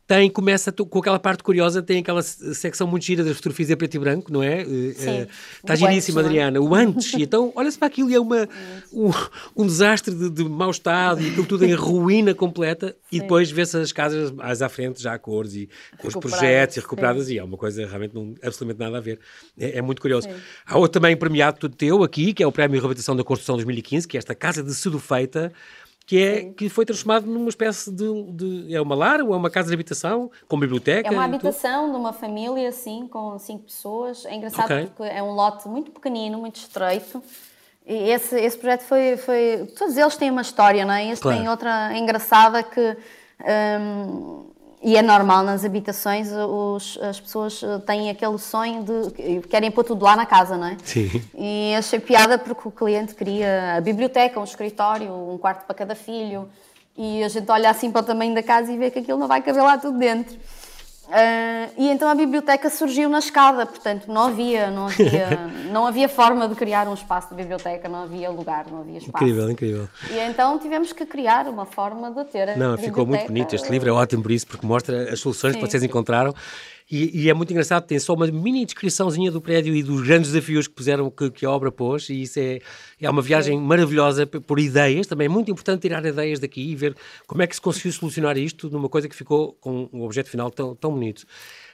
tem, 0.08 0.30
começa 0.30 0.72
com 0.72 1.00
aquela 1.00 1.20
parte 1.20 1.44
curiosa, 1.44 1.84
tem 1.84 2.00
aquela 2.00 2.22
se- 2.22 2.56
secção 2.56 2.88
muito 2.88 3.04
gira 3.04 3.26
das 3.26 3.36
fotografias 3.36 3.70
em 3.70 3.76
preto 3.76 3.96
e 3.96 4.00
branco, 4.00 4.32
não 4.32 4.42
é? 4.42 4.62
Eh, 4.62 4.66
Sim. 4.96 5.10
eh, 5.10 5.28
Está 5.58 5.76
giríssima, 5.76 5.90
antes, 5.92 6.14
não 6.14 6.22
é? 6.22 6.26
Adriana. 6.26 6.62
O 6.62 6.74
antes, 6.74 7.14
e 7.14 7.24
então 7.24 7.52
olha-se 7.54 7.78
para 7.78 7.88
aquilo 7.90 8.10
e 8.10 8.16
é 8.16 8.20
uma, 8.20 8.48
um, 8.94 9.12
um 9.56 9.66
desastre 9.66 10.16
de, 10.16 10.30
de 10.30 10.44
mau 10.46 10.72
estado 10.72 11.22
e 11.22 11.28
aquilo 11.30 11.46
tudo 11.46 11.66
em 11.66 11.74
ruína 11.74 12.34
completa 12.34 12.96
e 13.12 13.20
depois 13.20 13.52
vê-se 13.52 13.76
as 13.78 13.92
casas 13.92 14.32
mais 14.32 14.62
à 14.62 14.70
frente 14.70 15.02
já 15.02 15.14
a 15.14 15.20
cores 15.20 15.54
e 15.56 15.70
com 15.98 16.08
os 16.08 16.16
projetos 16.16 16.78
e 16.78 16.80
sim. 16.80 16.84
recuperadas 16.86 17.30
e 17.30 17.38
é 17.38 17.44
uma 17.44 17.58
coisa 17.58 17.86
realmente 17.86 18.16
não, 18.16 18.34
absolutamente 18.42 18.80
nada 18.80 18.98
a 18.98 19.02
ver. 19.02 19.20
É, 19.60 19.80
é 19.80 19.82
muito 19.82 20.02
curioso. 20.02 20.30
Há 20.66 20.78
outro 20.78 21.02
também 21.02 21.18
premiado 21.18 21.60
tudo 21.60 21.76
teu 21.76 22.02
aqui, 22.02 22.34
que 22.34 22.42
é 22.42 22.48
o 22.48 22.52
Prémio 22.52 22.76
de 22.76 22.80
Reabilitação 22.80 23.14
da 23.14 23.26
Construção 23.26 23.56
2015, 23.56 24.08
que 24.08 24.16
é 24.16 24.20
esta 24.20 24.34
Casa 24.34 24.64
de 24.64 24.74
Cedo 24.74 25.00
Feita, 25.00 25.52
que, 26.08 26.18
é, 26.24 26.44
que 26.54 26.70
foi 26.70 26.86
transformado 26.86 27.28
numa 27.28 27.50
espécie 27.50 27.92
de, 27.92 28.24
de- 28.32 28.74
É 28.74 28.82
uma 28.82 28.96
lar 28.96 29.22
ou 29.22 29.34
é 29.34 29.38
uma 29.38 29.50
casa 29.50 29.68
de 29.68 29.74
habitação 29.74 30.32
com 30.48 30.58
biblioteca? 30.60 31.10
É 31.10 31.12
uma 31.12 31.26
habitação 31.26 31.92
de 31.92 31.98
uma 31.98 32.14
família, 32.14 32.70
assim, 32.70 33.08
com 33.08 33.38
cinco 33.38 33.66
pessoas. 33.66 34.26
É 34.26 34.34
engraçado 34.34 34.72
Ok. 34.72 34.90
porque 34.96 35.04
é 35.14 35.22
um 35.22 35.32
lote 35.34 35.68
muito 35.68 35.92
pequenino, 35.92 36.40
muito 36.40 36.56
estreito. 36.56 37.22
E 37.86 38.10
esse, 38.10 38.40
esse 38.40 38.58
projeto 38.58 38.82
foi, 38.84 39.18
foi... 39.18 39.68
Todos 39.78 39.96
eles 39.98 40.16
têm 40.18 40.32
uma 40.32 40.42
história, 40.42 40.84
não 40.86 40.94
é? 40.94 41.10
Este 41.12 41.22
Claro. 41.22 41.38
tem 41.40 41.50
outra 41.50 41.98
engraçada 41.98 42.64
que... 42.64 42.98
hum, 43.80 44.46
e 44.90 44.96
é 44.96 45.02
normal 45.02 45.44
nas 45.44 45.66
habitações, 45.66 46.30
os- 46.32 46.98
as 47.02 47.20
pessoas 47.20 47.62
eh, 47.62 47.78
têm 47.86 48.10
aquele 48.10 48.38
sonho 48.38 48.84
de... 48.84 49.42
Querem 49.50 49.70
pôr 49.70 49.84
tudo 49.84 50.06
lá 50.06 50.16
na 50.16 50.26
casa, 50.26 50.56
não 50.58 50.68
é? 50.68 50.78
Sim. 50.84 51.22
E 51.38 51.76
achei 51.76 52.00
piada 52.00 52.38
porque 52.38 52.68
o 52.68 52.72
cliente 52.72 53.14
queria 53.14 53.76
a 53.78 53.82
biblioteca, 53.82 54.40
um 54.40 54.46
escritório, 54.46 55.12
um 55.14 55.38
quarto 55.38 55.66
para 55.66 55.76
cada 55.76 55.94
filho. 55.94 56.48
E 56.98 57.22
a 57.22 57.28
gente 57.28 57.52
olha 57.52 57.70
assim 57.70 57.92
para 57.92 58.00
o 58.02 58.04
tamanho 58.06 58.34
da 58.34 58.42
casa 58.42 58.72
e 58.72 58.78
vê 58.78 58.90
que 58.90 59.00
aquilo 59.00 59.20
não 59.20 59.28
vai 59.28 59.42
caber 59.42 59.62
lá 59.62 59.78
tudo 59.78 59.98
dentro. 59.98 60.38
Ah, 61.10 61.70
e 61.78 61.90
então 61.90 62.10
a 62.10 62.16
biblioteca 62.16 62.70
surgiu 62.70 63.10
na 63.10 63.20
escada, 63.20 63.66
portanto 63.66 64.08
não 64.08 64.26
havia, 64.26 64.70
não 64.70 64.88
havia, 64.88 65.30
não 65.72 65.88
havia 65.88 66.10
forma 66.10 66.48
de 66.48 66.56
criar 66.56 66.88
um 66.88 66.94
espaço 66.94 67.30
de 67.30 67.36
biblioteca, 67.36 67.88
não 67.88 68.04
havia 68.04 68.30
lugar, 68.30 68.66
não 68.70 68.82
havia 68.82 68.98
espaço. 68.98 69.24
Incrível, 69.24 69.50
incrível. 69.50 69.90
E 70.10 70.20
então 70.20 70.60
tivemos 70.60 70.92
que 70.92 71.06
criar 71.06 71.48
uma 71.48 71.66
forma 71.66 72.12
de 72.12 72.26
ter. 72.26 72.50
a 72.50 72.58
Não, 72.58 72.78
ficou 72.78 73.06
muito 73.06 73.28
bonito. 73.28 73.56
Este 73.56 73.72
livro 73.72 73.90
é 73.90 73.94
ótimo 73.94 74.22
por 74.22 74.32
isso, 74.32 74.48
porque 74.48 74.66
mostra 74.66 75.14
as 75.14 75.20
soluções 75.20 75.56
que 75.56 75.62
Sim. 75.62 75.68
vocês 75.68 75.84
encontraram. 75.84 76.34
E, 76.90 77.24
e 77.24 77.30
é 77.30 77.34
muito 77.34 77.52
engraçado, 77.52 77.86
tem 77.86 78.00
só 78.00 78.14
uma 78.14 78.26
mini 78.28 78.64
descriçãozinha 78.64 79.30
do 79.30 79.42
prédio 79.42 79.76
e 79.76 79.84
dos 79.84 80.02
grandes 80.08 80.32
desafios 80.32 80.70
que 80.70 80.74
puseram, 80.74 81.12
que, 81.12 81.30
que 81.30 81.46
a 81.46 81.52
obra 81.52 81.70
pôs, 81.70 82.10
e 82.10 82.22
isso 82.22 82.40
é, 82.40 82.62
é 83.02 83.10
uma 83.10 83.22
viagem 83.22 83.60
maravilhosa 83.60 84.26
por 84.26 84.58
ideias. 84.58 85.06
Também 85.06 85.26
é 85.26 85.30
muito 85.30 85.52
importante 85.52 85.82
tirar 85.82 86.06
ideias 86.06 86.40
daqui 86.40 86.62
e 86.62 86.76
ver 86.76 86.96
como 87.26 87.42
é 87.42 87.48
que 87.48 87.56
se 87.56 87.62
conseguiu 87.62 87.92
solucionar 87.92 88.38
isto 88.38 88.70
numa 88.70 88.88
coisa 88.88 89.10
que 89.10 89.16
ficou 89.16 89.52
com 89.60 89.90
um 89.92 90.04
objeto 90.04 90.30
final 90.30 90.50
tão, 90.50 90.76
tão 90.76 90.92
bonito. 90.92 91.26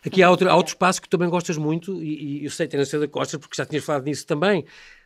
Aqui 0.03 0.23
há 0.23 0.31
outro, 0.31 0.49
há 0.49 0.55
outro 0.55 0.71
espaço 0.71 0.99
que 0.99 1.07
também 1.07 1.29
gostas 1.29 1.57
muito, 1.57 2.01
e, 2.01 2.41
e 2.41 2.45
eu 2.45 2.49
sei, 2.49 2.67
tenho 2.67 2.81
a 2.81 2.85
certeza 2.85 3.07
que 3.07 3.13
gostas, 3.13 3.39
porque 3.39 3.55
já 3.55 3.67
tinhas 3.67 3.83
falado 3.83 4.05
nisso 4.05 4.25
também, 4.25 4.65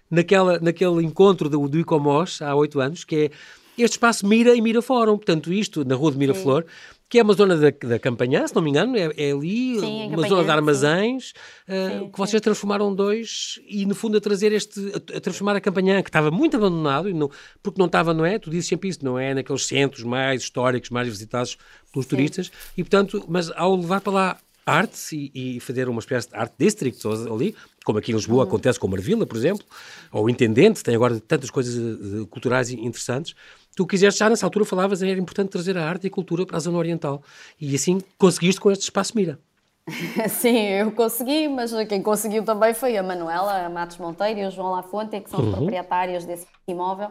naquela, 0.09 0.57
naquele 0.59 1.03
encontro 1.03 1.49
do, 1.49 1.67
do 1.67 1.79
ICOMOS, 1.79 2.41
há 2.41 2.55
oito 2.55 2.79
anos, 2.79 3.03
que 3.03 3.15
é 3.15 3.29
este 3.77 3.93
espaço 3.93 4.25
Mira 4.25 4.55
e 4.55 4.61
Mira 4.61 4.81
Fórum, 4.81 5.17
portanto 5.17 5.53
isto 5.53 5.85
na 5.85 5.95
Rua 5.95 6.11
de 6.11 6.17
Miraflor, 6.17 6.65
que 7.09 7.19
é 7.19 7.23
uma 7.23 7.33
zona 7.33 7.55
da, 7.55 7.69
da 7.69 7.99
Campanhã, 7.99 8.45
se 8.45 8.53
não 8.53 8.61
me 8.61 8.69
engano, 8.69 8.97
é, 8.97 9.11
é 9.15 9.31
ali, 9.31 9.79
Sim, 9.79 10.07
uma 10.07 10.27
zona 10.27 10.41
de 10.41 10.47
sim. 10.47 10.51
armazéns, 10.51 11.31
uh, 11.67 11.99
Sim, 11.99 12.11
que 12.11 12.17
vocês 12.17 12.41
transformaram 12.41 12.93
dois 12.93 13.59
e, 13.67 13.85
no 13.85 13.95
fundo, 13.95 14.17
a 14.17 14.21
trazer 14.21 14.51
este, 14.51 14.79
a, 14.93 15.17
a 15.17 15.21
transformar 15.21 15.55
a 15.55 15.61
Campanhã, 15.61 16.01
que 16.01 16.09
estava 16.09 16.29
muito 16.29 16.57
abandonado, 16.57 17.09
e 17.09 17.13
não, 17.13 17.31
porque 17.63 17.79
não 17.79 17.85
estava, 17.85 18.13
não 18.13 18.25
é? 18.25 18.37
Tu 18.37 18.49
dizes 18.49 18.67
sempre 18.67 18.89
isso, 18.89 19.05
não 19.05 19.17
é? 19.17 19.33
Naqueles 19.33 19.65
centros 19.65 20.03
mais 20.03 20.41
históricos, 20.41 20.89
mais 20.89 21.07
visitados 21.07 21.57
pelos 21.93 22.05
turistas, 22.05 22.51
e 22.75 22.83
portanto, 22.83 23.23
mas 23.29 23.49
ao 23.51 23.75
levar 23.75 24.01
para 24.01 24.13
lá 24.13 24.37
arte 24.69 25.15
e, 25.33 25.57
e 25.57 25.59
fazer 25.59 25.87
uma 25.89 25.99
espécie 25.99 26.29
de 26.29 26.35
art 26.35 26.51
district 26.57 27.01
ali, 27.31 27.55
como 27.85 27.97
aqui 27.99 28.11
em 28.11 28.15
Lisboa 28.15 28.43
Uhum. 28.43 28.47
acontece 28.49 28.79
com 28.79 28.87
Marvila, 28.87 29.25
por 29.25 29.37
exemplo, 29.37 29.65
ou 30.11 30.25
o 30.25 30.29
Intendente, 30.29 30.83
tem 30.83 30.93
agora 30.95 31.19
tantas 31.19 31.49
coisas 31.49 31.75
eh, 31.77 32.25
culturais 32.29 32.69
interessantes. 32.69 33.33
Tu 33.75 33.85
quiseste, 33.87 34.19
já 34.19 34.29
nessa 34.29 34.45
altura 34.45 34.65
falavas, 34.65 35.01
era 35.01 35.19
importante 35.19 35.49
trazer 35.49 35.77
a 35.77 35.87
arte 35.87 36.05
e 36.05 36.07
a 36.07 36.11
cultura 36.11 36.45
para 36.45 36.57
a 36.57 36.59
zona 36.59 36.77
oriental. 36.77 37.23
E 37.61 37.73
assim 37.75 38.01
conseguiste 38.17 38.59
com 38.59 38.71
este 38.71 38.83
espaço 38.83 39.13
Mira. 39.15 39.39
Sim, 40.29 40.57
eu 40.57 40.91
consegui, 40.91 41.47
mas 41.47 41.71
quem 41.87 42.01
conseguiu 42.01 42.43
também 42.43 42.73
foi 42.73 42.97
a 42.97 43.03
Manuela 43.03 43.69
Matos 43.69 43.97
Monteiro 43.97 44.39
e 44.41 44.45
o 44.45 44.51
João 44.51 44.71
Lafonte, 44.71 45.19
que 45.21 45.29
são 45.29 45.39
Uhum. 45.39 45.49
os 45.49 45.55
proprietários 45.55 46.25
desse 46.25 46.45
imóvel 46.67 47.09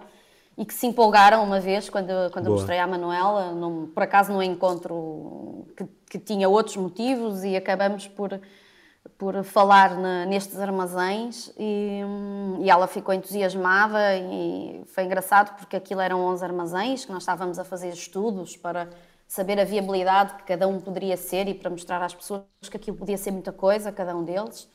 e 0.56 0.64
que 0.64 0.72
se 0.74 0.86
empolgaram 0.86 1.42
uma 1.44 1.60
vez 1.60 1.88
quando, 1.90 2.30
quando 2.32 2.46
eu 2.46 2.52
mostrei 2.52 2.78
à 2.78 2.86
Manuela, 2.86 3.52
por 3.94 4.02
acaso 4.02 4.32
num 4.32 4.42
encontro 4.42 5.66
que, 5.76 5.84
que 6.10 6.18
tinha 6.18 6.48
outros 6.48 6.76
motivos 6.76 7.44
e 7.44 7.56
acabamos 7.56 8.08
por, 8.08 8.40
por 9.18 9.42
falar 9.44 9.96
na- 9.98 10.26
nestes 10.26 10.58
armazéns 10.58 11.52
e, 11.58 12.00
e 12.60 12.70
ela 12.70 12.86
ficou 12.86 13.14
entusiasmada 13.14 14.16
e 14.16 14.82
foi 14.86 15.04
engraçado 15.04 15.56
porque 15.58 15.76
aquilo 15.76 16.00
eram 16.00 16.24
11 16.24 16.44
armazéns 16.44 17.04
que 17.04 17.12
nós 17.12 17.22
estávamos 17.22 17.58
a 17.58 17.64
fazer 17.64 17.88
estudos 17.90 18.56
para 18.56 18.88
saber 19.28 19.58
a 19.60 19.64
viabilidade 19.64 20.34
que 20.34 20.44
cada 20.44 20.66
um 20.68 20.80
poderia 20.80 21.16
ser 21.16 21.48
e 21.48 21.54
para 21.54 21.70
mostrar 21.70 22.02
às 22.02 22.14
pessoas 22.14 22.44
que 22.70 22.76
aquilo 22.76 22.96
podia 22.96 23.18
ser 23.18 23.30
muita 23.30 23.52
coisa, 23.52 23.92
cada 23.92 24.16
um 24.16 24.24
deles. 24.24 24.68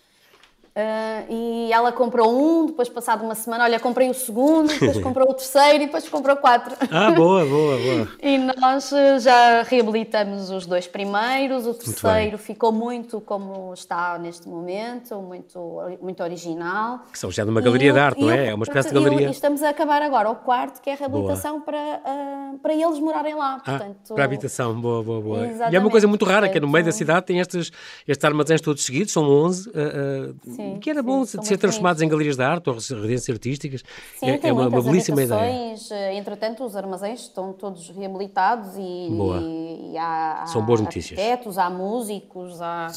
Ah, 0.73 1.23
e 1.29 1.69
ela 1.71 1.91
comprou 1.91 2.31
um, 2.33 2.67
depois 2.67 2.87
passado 2.87 3.23
uma 3.25 3.35
semana, 3.35 3.65
olha, 3.65 3.79
comprei 3.79 4.09
o 4.09 4.13
segundo, 4.13 4.69
depois 4.69 4.97
comprou 5.03 5.29
o 5.29 5.33
terceiro 5.33 5.83
e 5.83 5.85
depois 5.85 6.07
comprou 6.07 6.37
quatro. 6.37 6.75
Ah, 6.89 7.11
boa, 7.11 7.45
boa, 7.45 7.77
boa. 7.77 8.07
E 8.21 8.37
nós 8.37 8.91
eh, 8.93 9.19
já 9.19 9.63
reabilitamos 9.63 10.49
os 10.49 10.65
dois 10.65 10.87
primeiros, 10.87 11.67
o 11.67 11.73
terceiro 11.73 12.37
ficou 12.37 12.71
muito 12.71 13.19
como 13.19 13.73
está 13.73 14.17
neste 14.17 14.47
momento, 14.47 15.15
muito, 15.21 15.81
muito 16.01 16.23
original. 16.23 17.01
Que 17.11 17.19
são 17.19 17.31
já 17.31 17.43
numa 17.43 17.59
galeria 17.61 17.89
E 17.89 17.93
de 17.93 17.99
arte, 17.99 18.21
não 18.21 18.31
é? 18.31 18.47
É 18.47 18.53
uma 18.53 18.63
espécie 18.63 18.89
de 18.89 18.93
galeria. 18.93 19.27
E 19.27 19.31
estamos 19.31 19.61
a 19.63 19.69
acabar 19.69 20.01
agora 20.01 20.29
o 20.29 20.35
quarto, 20.35 20.81
que 20.81 20.89
é 20.89 20.93
a 20.93 20.95
reabilitação 20.95 21.61
para, 21.61 22.01
ah, 22.05 22.53
para 22.61 22.73
eles 22.73 22.99
morarem 22.99 23.35
lá. 23.35 23.61
Ah, 23.65 23.71
Portanto, 23.71 24.13
para 24.13 24.23
a 24.23 24.25
habitação, 24.25 24.79
boa, 24.79 25.03
boa, 25.03 25.21
boa. 25.21 25.47
E 25.71 25.75
é 25.75 25.79
uma 25.79 25.89
coisa 25.89 26.07
muito 26.07 26.23
rara, 26.23 26.47
que 26.47 26.57
é 26.57 26.61
no 26.61 26.69
meio 26.69 26.85
da 26.85 26.91
cidade 26.91 27.25
tem 27.25 27.39
estes, 27.39 27.71
estes 28.07 28.23
armazéns 28.23 28.61
todos 28.61 28.83
seguidos, 28.85 29.11
são 29.11 29.23
11, 29.23 29.69
uh, 29.69 29.71
uh, 29.71 30.60
Sim, 30.61 30.79
que 30.79 30.89
era 30.89 30.99
sim, 31.01 31.05
bom 31.05 31.25
são 31.25 31.41
ser 31.43 31.49
muito 31.51 31.61
transformados 31.61 32.01
em 32.01 32.07
galerias 32.07 32.35
de 32.37 32.43
arte 32.43 32.69
ou 32.69 32.75
residências 32.75 33.29
artísticas. 33.35 33.83
Sim, 34.17 34.25
é, 34.29 34.39
é 34.47 34.53
uma, 34.53 34.67
uma 34.67 34.81
belíssima 34.81 35.21
ideia. 35.23 35.75
eh, 35.91 36.15
Entretanto, 36.15 36.63
os 36.65 36.75
armazéns 36.75 37.21
estão 37.21 37.53
todos 37.53 37.89
reabilitados 37.89 38.75
e, 38.77 39.07
Boa. 39.09 39.39
e 39.41 39.97
há, 39.97 40.43
há 40.43 40.45
São 40.47 40.65
boas 40.65 40.81
notícias. 40.81 41.19
arquitetos, 41.19 41.57
há 41.57 41.69
músicos, 41.69 42.61
há, 42.61 42.87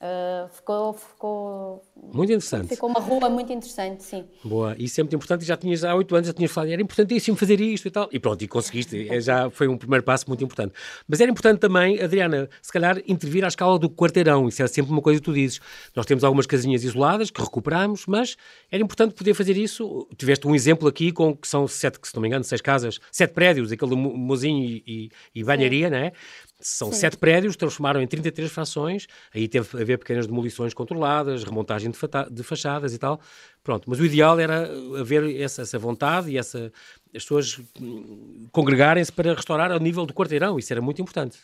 eh, 0.00 0.46
ficou, 0.52 0.92
ficou, 0.92 1.84
Muito 2.12 2.30
interessante. 2.30 2.68
ficou 2.68 2.88
uma 2.88 3.00
rua 3.00 3.28
muito 3.28 3.52
interessante, 3.52 4.02
sim. 4.02 4.24
Boa, 4.44 4.74
isso 4.78 5.00
é 5.00 5.02
muito 5.02 5.16
importante. 5.16 5.44
Já 5.44 5.56
tinhas 5.56 5.82
há 5.84 5.94
oito 5.94 6.14
anos, 6.14 6.26
já 6.28 6.32
tinhas 6.32 6.52
falado, 6.52 6.70
era 6.70 6.80
importantíssimo 6.82 7.36
fazer 7.36 7.60
isto 7.60 7.88
e 7.88 7.90
tal. 7.90 8.08
E 8.12 8.18
pronto, 8.18 8.42
e 8.42 8.48
conseguiste. 8.48 9.08
É, 9.08 9.20
Já 9.20 9.50
foi 9.50 9.66
um 9.68 9.76
primeiro 9.76 10.04
passo 10.04 10.24
muito 10.28 10.44
importante. 10.44 10.72
Mas 11.08 11.20
era 11.20 11.30
importante 11.30 11.58
também, 11.60 12.00
Adriana, 12.00 12.48
se 12.62 12.72
calhar 12.72 13.00
intervir 13.06 13.44
à 13.44 13.48
escala 13.48 13.78
do 13.78 13.88
quarteirão. 13.90 14.48
Isso 14.48 14.62
é 14.62 14.66
sempre 14.66 14.92
uma 14.92 15.02
coisa 15.02 15.20
que 15.20 15.24
tu 15.24 15.32
dizes. 15.32 15.60
Nós 15.94 16.06
temos 16.06 16.22
algumas 16.24 16.46
casinhas 16.46 16.84
isoladas 16.84 17.30
que 17.30 17.40
recuperamos, 17.40 18.04
mas 18.06 18.36
era 18.70 18.82
importante 18.82 19.14
poder 19.14 19.34
fazer 19.34 19.56
isso. 19.56 20.06
Tiveste 20.16 20.46
um 20.46 20.54
exemplo 20.54 20.86
aqui 20.88 21.10
com 21.12 21.34
que 21.36 21.48
são 21.48 21.66
sete, 21.66 21.98
se 22.02 22.14
não 22.14 22.22
me 22.22 22.28
engano, 22.28 22.44
seis 22.44 22.60
casas, 22.60 23.00
sete 23.10 23.32
prédios, 23.32 23.72
aquele 23.72 23.94
mo- 23.96 24.16
mozinho 24.16 24.62
e, 24.86 25.10
e, 25.34 25.42
banharia, 25.44 25.90
não 25.90 25.98
é? 25.98 26.12
São 26.60 26.90
sete 26.92 27.18
prédios, 27.18 27.56
transformaram 27.56 28.00
em 28.00 28.06
33 28.06 28.50
frações, 28.50 29.06
aí 29.34 29.46
teve 29.46 29.68
a 29.76 29.82
haver 29.82 29.98
pequenas 29.98 30.26
demolições 30.26 30.72
controladas, 30.72 31.44
remontagem 31.44 31.90
de, 31.94 32.34
de 32.34 32.42
fachadas 32.42 32.92
e 32.92 32.98
tal. 32.98 33.20
Pronto, 33.62 33.88
mas 33.88 33.98
o 33.98 34.04
ideal 34.04 34.38
era 34.38 34.68
haver 35.00 35.40
essa, 35.40 35.62
essa 35.62 35.78
vontade 35.78 36.30
e 36.30 36.38
essa, 36.38 36.72
as 37.14 37.22
pessoas 37.22 37.60
hum, 37.80 38.46
congregarem-se 38.52 39.12
para 39.12 39.34
restaurar 39.34 39.72
ao 39.72 39.78
nível 39.78 40.04
do 40.04 40.12
quarteirão, 40.12 40.58
isso 40.58 40.72
era 40.72 40.82
muito 40.82 41.00
importante. 41.00 41.38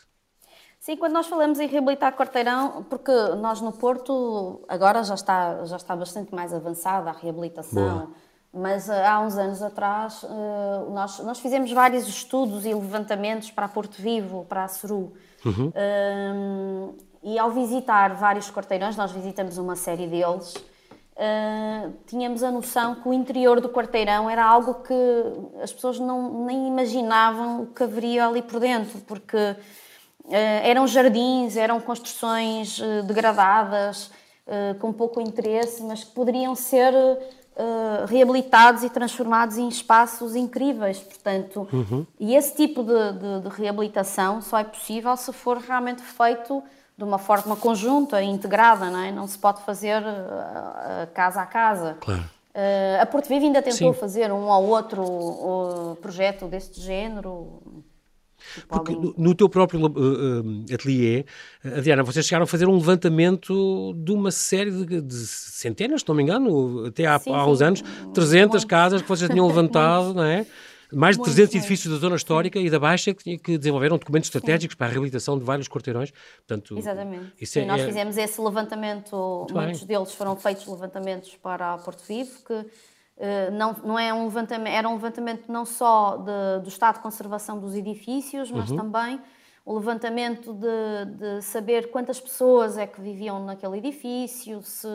Sim, 0.79 0.97
quando 0.97 1.13
nós 1.13 1.27
falamos 1.27 1.59
em 1.59 1.67
reabilitar 1.67 2.15
quarteirão, 2.15 2.83
porque 2.89 3.11
nós 3.39 3.61
no 3.61 3.71
Porto 3.71 4.65
agora 4.67 5.03
já 5.03 5.13
está, 5.13 5.63
já 5.65 5.75
está 5.75 5.95
bastante 5.95 6.33
mais 6.33 6.51
avançada 6.51 7.11
a 7.11 7.13
reabilitação, 7.13 8.13
mas 8.51 8.89
eh, 8.89 9.05
há 9.05 9.19
uns 9.19 9.37
anos 9.37 9.61
atrás 9.61 10.23
eh, 10.23 10.89
nós, 10.89 11.19
nós 11.19 11.39
fizemos 11.39 11.71
vários 11.71 12.07
estudos 12.07 12.65
e 12.65 12.73
levantamentos 12.73 13.51
para 13.51 13.67
Porto 13.67 14.01
Vivo, 14.01 14.43
para 14.49 14.63
a 14.63 14.67
Ceru. 14.67 15.13
Um, 15.45 16.95
e 17.23 17.37
ao 17.37 17.51
visitar 17.51 18.15
vários 18.15 18.49
quarteirões, 18.49 18.95
nós 18.95 19.11
visitamos 19.11 19.57
uma 19.57 19.75
série 19.75 20.07
deles, 20.07 20.55
Uh, 21.21 21.93
tínhamos 22.07 22.41
a 22.41 22.49
noção 22.49 22.95
que 22.95 23.07
o 23.07 23.13
interior 23.13 23.61
do 23.61 23.69
quarteirão 23.69 24.27
era 24.27 24.43
algo 24.43 24.75
que 24.75 24.93
as 25.61 25.71
pessoas 25.71 25.99
não, 25.99 26.45
nem 26.45 26.67
imaginavam 26.67 27.61
o 27.61 27.67
que 27.67 27.83
haveria 27.83 28.25
ali 28.25 28.41
por 28.41 28.59
dentro, 28.59 28.97
porque 29.01 29.37
uh, 29.37 29.57
eram 30.63 30.87
jardins, 30.87 31.57
eram 31.57 31.79
construções 31.79 32.79
uh, 32.79 33.03
degradadas, 33.03 34.09
com 34.79 34.91
pouco 34.91 35.21
interesse, 35.21 35.81
mas 35.81 36.03
que 36.03 36.11
poderiam 36.11 36.53
ser 36.55 36.93
reabilitados 38.09 38.83
e 38.83 38.89
transformados 38.89 39.57
em 39.57 39.69
espaços 39.69 40.35
incríveis. 40.35 40.99
Portanto, 40.99 41.69
e 42.19 42.35
esse 42.35 42.55
tipo 42.55 42.83
de, 42.83 43.13
de, 43.13 43.41
de 43.43 43.49
reabilitação 43.55 44.41
só 44.41 44.57
é 44.57 44.65
possível 44.65 45.15
se 45.15 45.31
for 45.31 45.57
realmente 45.57 46.01
feito 46.01 46.61
de 47.01 47.03
uma 47.03 47.17
forma 47.17 47.55
conjunta, 47.55 48.21
integrada, 48.21 48.91
não 48.91 48.99
é? 48.99 49.11
Não 49.11 49.25
se 49.25 49.35
pode 49.35 49.63
fazer 49.63 50.03
uh, 50.03 51.11
casa 51.15 51.41
a 51.41 51.47
casa. 51.47 51.97
Claro. 51.99 52.21
Uh, 52.53 53.01
a 53.01 53.05
Porto 53.07 53.27
Vivo 53.27 53.43
ainda 53.43 53.59
tentou 53.59 53.91
Sim. 53.91 53.99
fazer 53.99 54.31
um 54.31 54.43
ou 54.47 54.67
outro 54.67 55.97
projeto 55.99 56.45
deste 56.45 56.79
género. 56.79 57.59
Porque 58.67 58.95
no, 59.17 59.33
teu 59.33 59.49
próprio 59.49 59.83
uh, 59.83 60.65
ateliê, 60.71 61.25
Adriana, 61.65 62.03
vocês 62.03 62.23
chegaram 62.25 62.43
a 62.43 62.47
fazer 62.47 62.67
um 62.67 62.75
levantamento 62.75 63.95
de 63.95 64.11
uma 64.11 64.29
série 64.29 64.69
de, 64.69 65.01
de 65.01 65.15
centenas, 65.15 66.01
se 66.01 66.07
não 66.07 66.13
me 66.13 66.21
engano, 66.21 66.85
até 66.85 67.07
há, 67.07 67.17
Sim, 67.17 67.33
há 67.33 67.47
uns 67.47 67.57
sim, 67.57 67.63
anos, 67.63 67.83
300 68.13 68.47
muitos. 68.47 68.65
casas 68.65 69.01
que 69.01 69.07
vocês 69.07 69.29
tinham 69.29 69.45
levantado, 69.47 70.13
não 70.13 70.23
é? 70.23 70.45
Mais 70.93 71.15
de 71.15 71.19
Muitos, 71.19 71.35
300 71.35 71.37
muitos. 71.37 71.55
edifícios 71.55 71.93
da 71.93 71.99
zona 71.99 72.15
histórica 72.15 72.59
e 72.59 72.69
da 72.69 72.79
Baixa 72.79 73.13
que, 73.13 73.37
que 73.37 73.57
desenvolveram 73.57 73.97
documentos 73.97 74.27
estratégicos 74.27 74.75
para 74.75 74.87
a 74.87 74.89
reabilitação 74.89 75.37
de 75.37 75.43
vários 75.43 75.67
quarteirões. 75.67 76.11
Portanto, 76.45 76.77
Exatamente. 76.77 77.33
Isso 77.39 77.53
Sim, 77.53 77.61
é, 77.61 77.65
nós 77.65 77.81
é- 77.81 77.85
fizemos 77.87 78.17
esse 78.17 78.41
levantamento, 78.41 79.45
bem. 79.51 79.63
muitos 79.63 79.83
deles 79.83 80.13
foram 80.13 80.35
feitos 80.35 80.67
levantamentos 80.67 81.35
para 81.37 81.77
Porto 81.79 82.03
Vivo, 82.07 82.31
que 82.45 82.65
eh, 83.23 83.51
não, 83.51 83.73
não 83.83 83.99
é 83.99 84.11
um 84.13 84.23
levantamento, 84.25 84.73
era 84.73 84.89
um 84.89 84.93
levantamento 84.95 85.43
não 85.51 85.63
só 85.65 86.17
de- 86.17 86.63
do 86.63 86.69
estado 86.69 86.95
de 86.95 87.01
conservação 87.01 87.59
dos 87.59 87.75
edifícios, 87.75 88.49
mas 88.51 88.71
Uhum. 88.71 88.77
também 88.77 89.19
o 89.63 89.75
levantamento 89.77 90.53
de, 90.53 91.05
de 91.17 91.41
saber 91.43 91.91
quantas 91.91 92.19
pessoas 92.19 92.77
é 92.79 92.87
que 92.87 92.99
viviam 92.99 93.45
naquele 93.45 93.77
edifício, 93.77 94.61
se, 94.63 94.87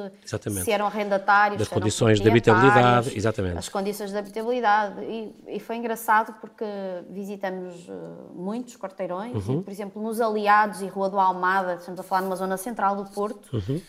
se 0.65 0.73
eram 0.73 0.87
arrendatários, 0.87 1.59
Das 1.59 1.69
se 1.69 1.73
eram 1.75 1.81
condições 1.83 2.21
de 2.21 2.29
habitabilidade, 2.29 3.17
exatamente. 3.17 3.59
As 3.59 3.69
condições 3.69 4.11
de 4.11 4.19
habitabilidade. 4.19 5.01
E, 5.05 5.35
e 5.57 5.61
foi 5.61 5.77
engraçado 5.77 6.35
porque 6.41 6.65
visitamos 7.11 7.89
eh, 7.89 7.93
muitos 8.35 8.77
quarteirões, 8.77 9.47
Uhum. 9.47 9.61
e, 9.61 9.63
por 9.63 9.71
exemplo, 9.71 10.03
nos 10.03 10.21
Aliados 10.21 10.83
e 10.83 10.87
Rua 10.89 11.09
do 11.09 11.19
Almada, 11.21 11.75
estamos 11.77 12.01
a 12.01 12.03
falar 12.03 12.23
numa 12.23 12.37
zona 12.37 12.57
central 12.57 12.97
do 12.97 13.05
Porto, 13.11 13.49
Uhum. 13.57 13.81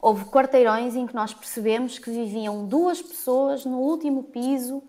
houve 0.00 0.24
quarteirões 0.26 0.94
em 0.94 1.08
que 1.08 1.14
nós 1.14 1.34
percebemos 1.34 1.98
que 1.98 2.08
viviam 2.08 2.64
duas 2.66 3.02
pessoas 3.02 3.64
no 3.64 3.78
último 3.78 4.22
piso 4.22 4.80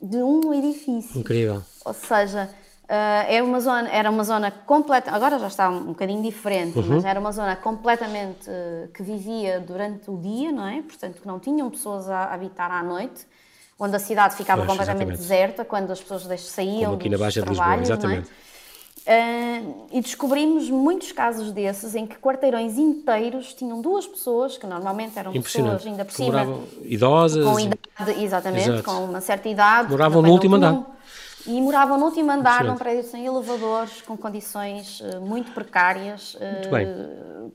de 0.00 0.18
um 0.18 0.52
edifício. 0.52 1.18
incrível. 1.18 1.62
Ou 1.84 1.94
seja, 1.94 2.50
era 3.28 3.44
uma 3.44 3.60
zona, 3.60 3.88
era 3.88 4.10
uma 4.10 4.24
zona 4.24 4.50
completa, 4.50 5.10
agora 5.12 5.38
já 5.38 5.46
está 5.46 5.68
um 5.68 5.84
bocadinho 5.86 6.22
diferente, 6.22 6.78
Uhum. 6.78 6.86
mas 6.88 7.04
era 7.04 7.18
uma 7.18 7.32
zona 7.32 7.56
completamente 7.56 8.48
eh, 8.48 8.88
que 8.92 9.02
vivia 9.02 9.60
durante 9.60 10.10
o 10.10 10.16
dia, 10.18 10.52
não 10.52 10.66
é? 10.66 10.82
Portanto, 10.82 11.20
que 11.20 11.26
não 11.26 11.38
tinham 11.38 11.70
pessoas 11.70 12.08
a 12.10 12.32
habitar 12.34 12.70
à 12.70 12.82
noite, 12.82 13.26
onde 13.78 13.96
a 13.96 13.98
cidade 13.98 14.36
ficava 14.36 14.60
Pois, 14.62 14.70
completamente 14.70 15.12
exatamente. 15.14 15.28
deserta 15.28 15.64
quando 15.64 15.90
as 15.90 16.00
pessoas 16.00 16.40
saíam 16.42 16.90
Como 16.90 16.96
aqui 16.96 17.08
na 17.08 17.16
dos 17.16 17.20
Baixa 17.24 17.42
de 17.42 17.48
Lisboa, 17.48 17.74
é? 17.76 17.80
exatamente. 17.80 18.28
Eh, 19.04 19.62
e 19.90 20.00
descobrimos 20.00 20.70
muitos 20.70 21.10
casos 21.10 21.50
desses 21.50 21.94
em 21.96 22.06
que 22.06 22.14
quarteirões 22.16 22.78
inteiros 22.78 23.52
tinham 23.52 23.80
duas 23.80 24.06
pessoas, 24.06 24.56
que 24.56 24.66
normalmente 24.66 25.18
eram 25.18 25.32
pessoas 25.32 25.84
ainda 25.84 26.04
por 26.04 26.12
cima, 26.14 26.28
moravam 26.44 26.64
idosas. 26.84 27.44
com 27.44 27.58
idade, 27.58 28.22
exatamente, 28.22 28.68
Exato. 28.70 28.84
com 28.84 29.04
uma 29.04 29.20
certa 29.20 29.48
idade. 29.48 29.90
Moravam 29.90 30.22
no 30.22 30.30
último 30.30 30.54
andar. 30.54 30.84
E 31.46 31.60
moravam 31.60 31.98
no 31.98 32.06
último 32.06 32.30
andar, 32.30 32.64
num 32.64 32.76
prédio 32.76 33.04
sem 33.04 33.26
elevadores, 33.26 34.02
com 34.02 34.16
condições 34.16 35.00
uh, 35.00 35.20
muito 35.20 35.50
precárias. 35.52 36.36
Muito 36.40 36.70
bem. 36.70 36.86
Uh, 36.86 37.52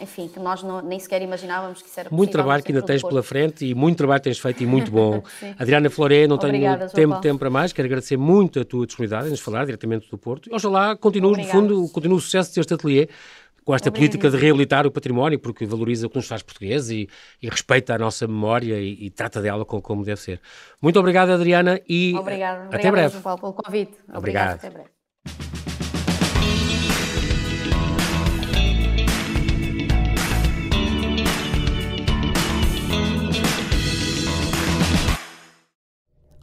enfim, 0.00 0.28
que 0.28 0.40
nós 0.40 0.62
não, 0.62 0.80
nem 0.80 0.98
sequer 0.98 1.20
imaginávamos 1.20 1.82
que 1.82 1.88
isso 1.88 2.00
era 2.00 2.08
possível. 2.08 2.16
Muito 2.16 2.32
trabalho 2.32 2.62
que 2.62 2.72
ainda 2.72 2.82
tens 2.82 3.02
pela 3.02 3.22
frente 3.22 3.66
e 3.66 3.74
muito 3.74 3.98
trabalho 3.98 4.20
tens 4.20 4.38
feito 4.38 4.62
e 4.62 4.66
muito 4.66 4.90
bom. 4.90 5.22
Adriana 5.58 5.90
Floré, 5.90 6.26
não 6.26 6.36
Obrigada, 6.36 6.88
tenho 6.88 7.08
tempo, 7.08 7.20
tempo 7.20 7.38
para 7.38 7.50
mais, 7.50 7.72
quero 7.72 7.86
agradecer 7.86 8.16
muito 8.16 8.60
a 8.60 8.64
tua 8.64 8.86
disponibilidade 8.86 9.28
em 9.28 9.30
nos 9.30 9.40
falar 9.40 9.66
diretamente 9.66 10.10
do 10.10 10.16
Porto. 10.16 10.48
E 10.50 10.54
oxalá 10.54 10.96
continue, 10.96 11.36
no 11.36 11.44
fundo, 11.44 11.88
continue 11.90 12.16
o 12.16 12.20
sucesso 12.20 12.54
deste 12.54 12.72
ateliê 12.72 13.08
com 13.64 13.74
esta 13.74 13.90
política 13.90 14.30
de 14.30 14.36
reabilitar 14.36 14.86
o 14.86 14.90
património, 14.90 15.38
porque 15.38 15.64
valoriza 15.66 16.06
o 16.06 16.10
que 16.10 16.16
nos 16.16 16.26
faz 16.26 16.42
português 16.42 16.90
e, 16.90 17.08
e 17.42 17.48
respeita 17.48 17.94
a 17.94 17.98
nossa 17.98 18.26
memória 18.26 18.80
e, 18.80 19.06
e 19.06 19.10
trata 19.10 19.40
dela 19.40 19.64
como, 19.64 19.82
como, 19.82 20.04
deve 20.04 20.20
ser. 20.20 20.40
Muito 20.80 20.98
obrigado, 20.98 21.30
Adriana, 21.30 21.80
e 21.88 22.14
obrigado, 22.16 22.74
até 22.74 22.90
breve. 22.90 23.16
Obrigado, 23.16 23.40
pelo 23.40 23.52
convite. 23.52 23.96
Obrigado. 24.12 24.18
obrigado. 24.18 24.54
Até 24.56 24.70
breve. 24.70 25.69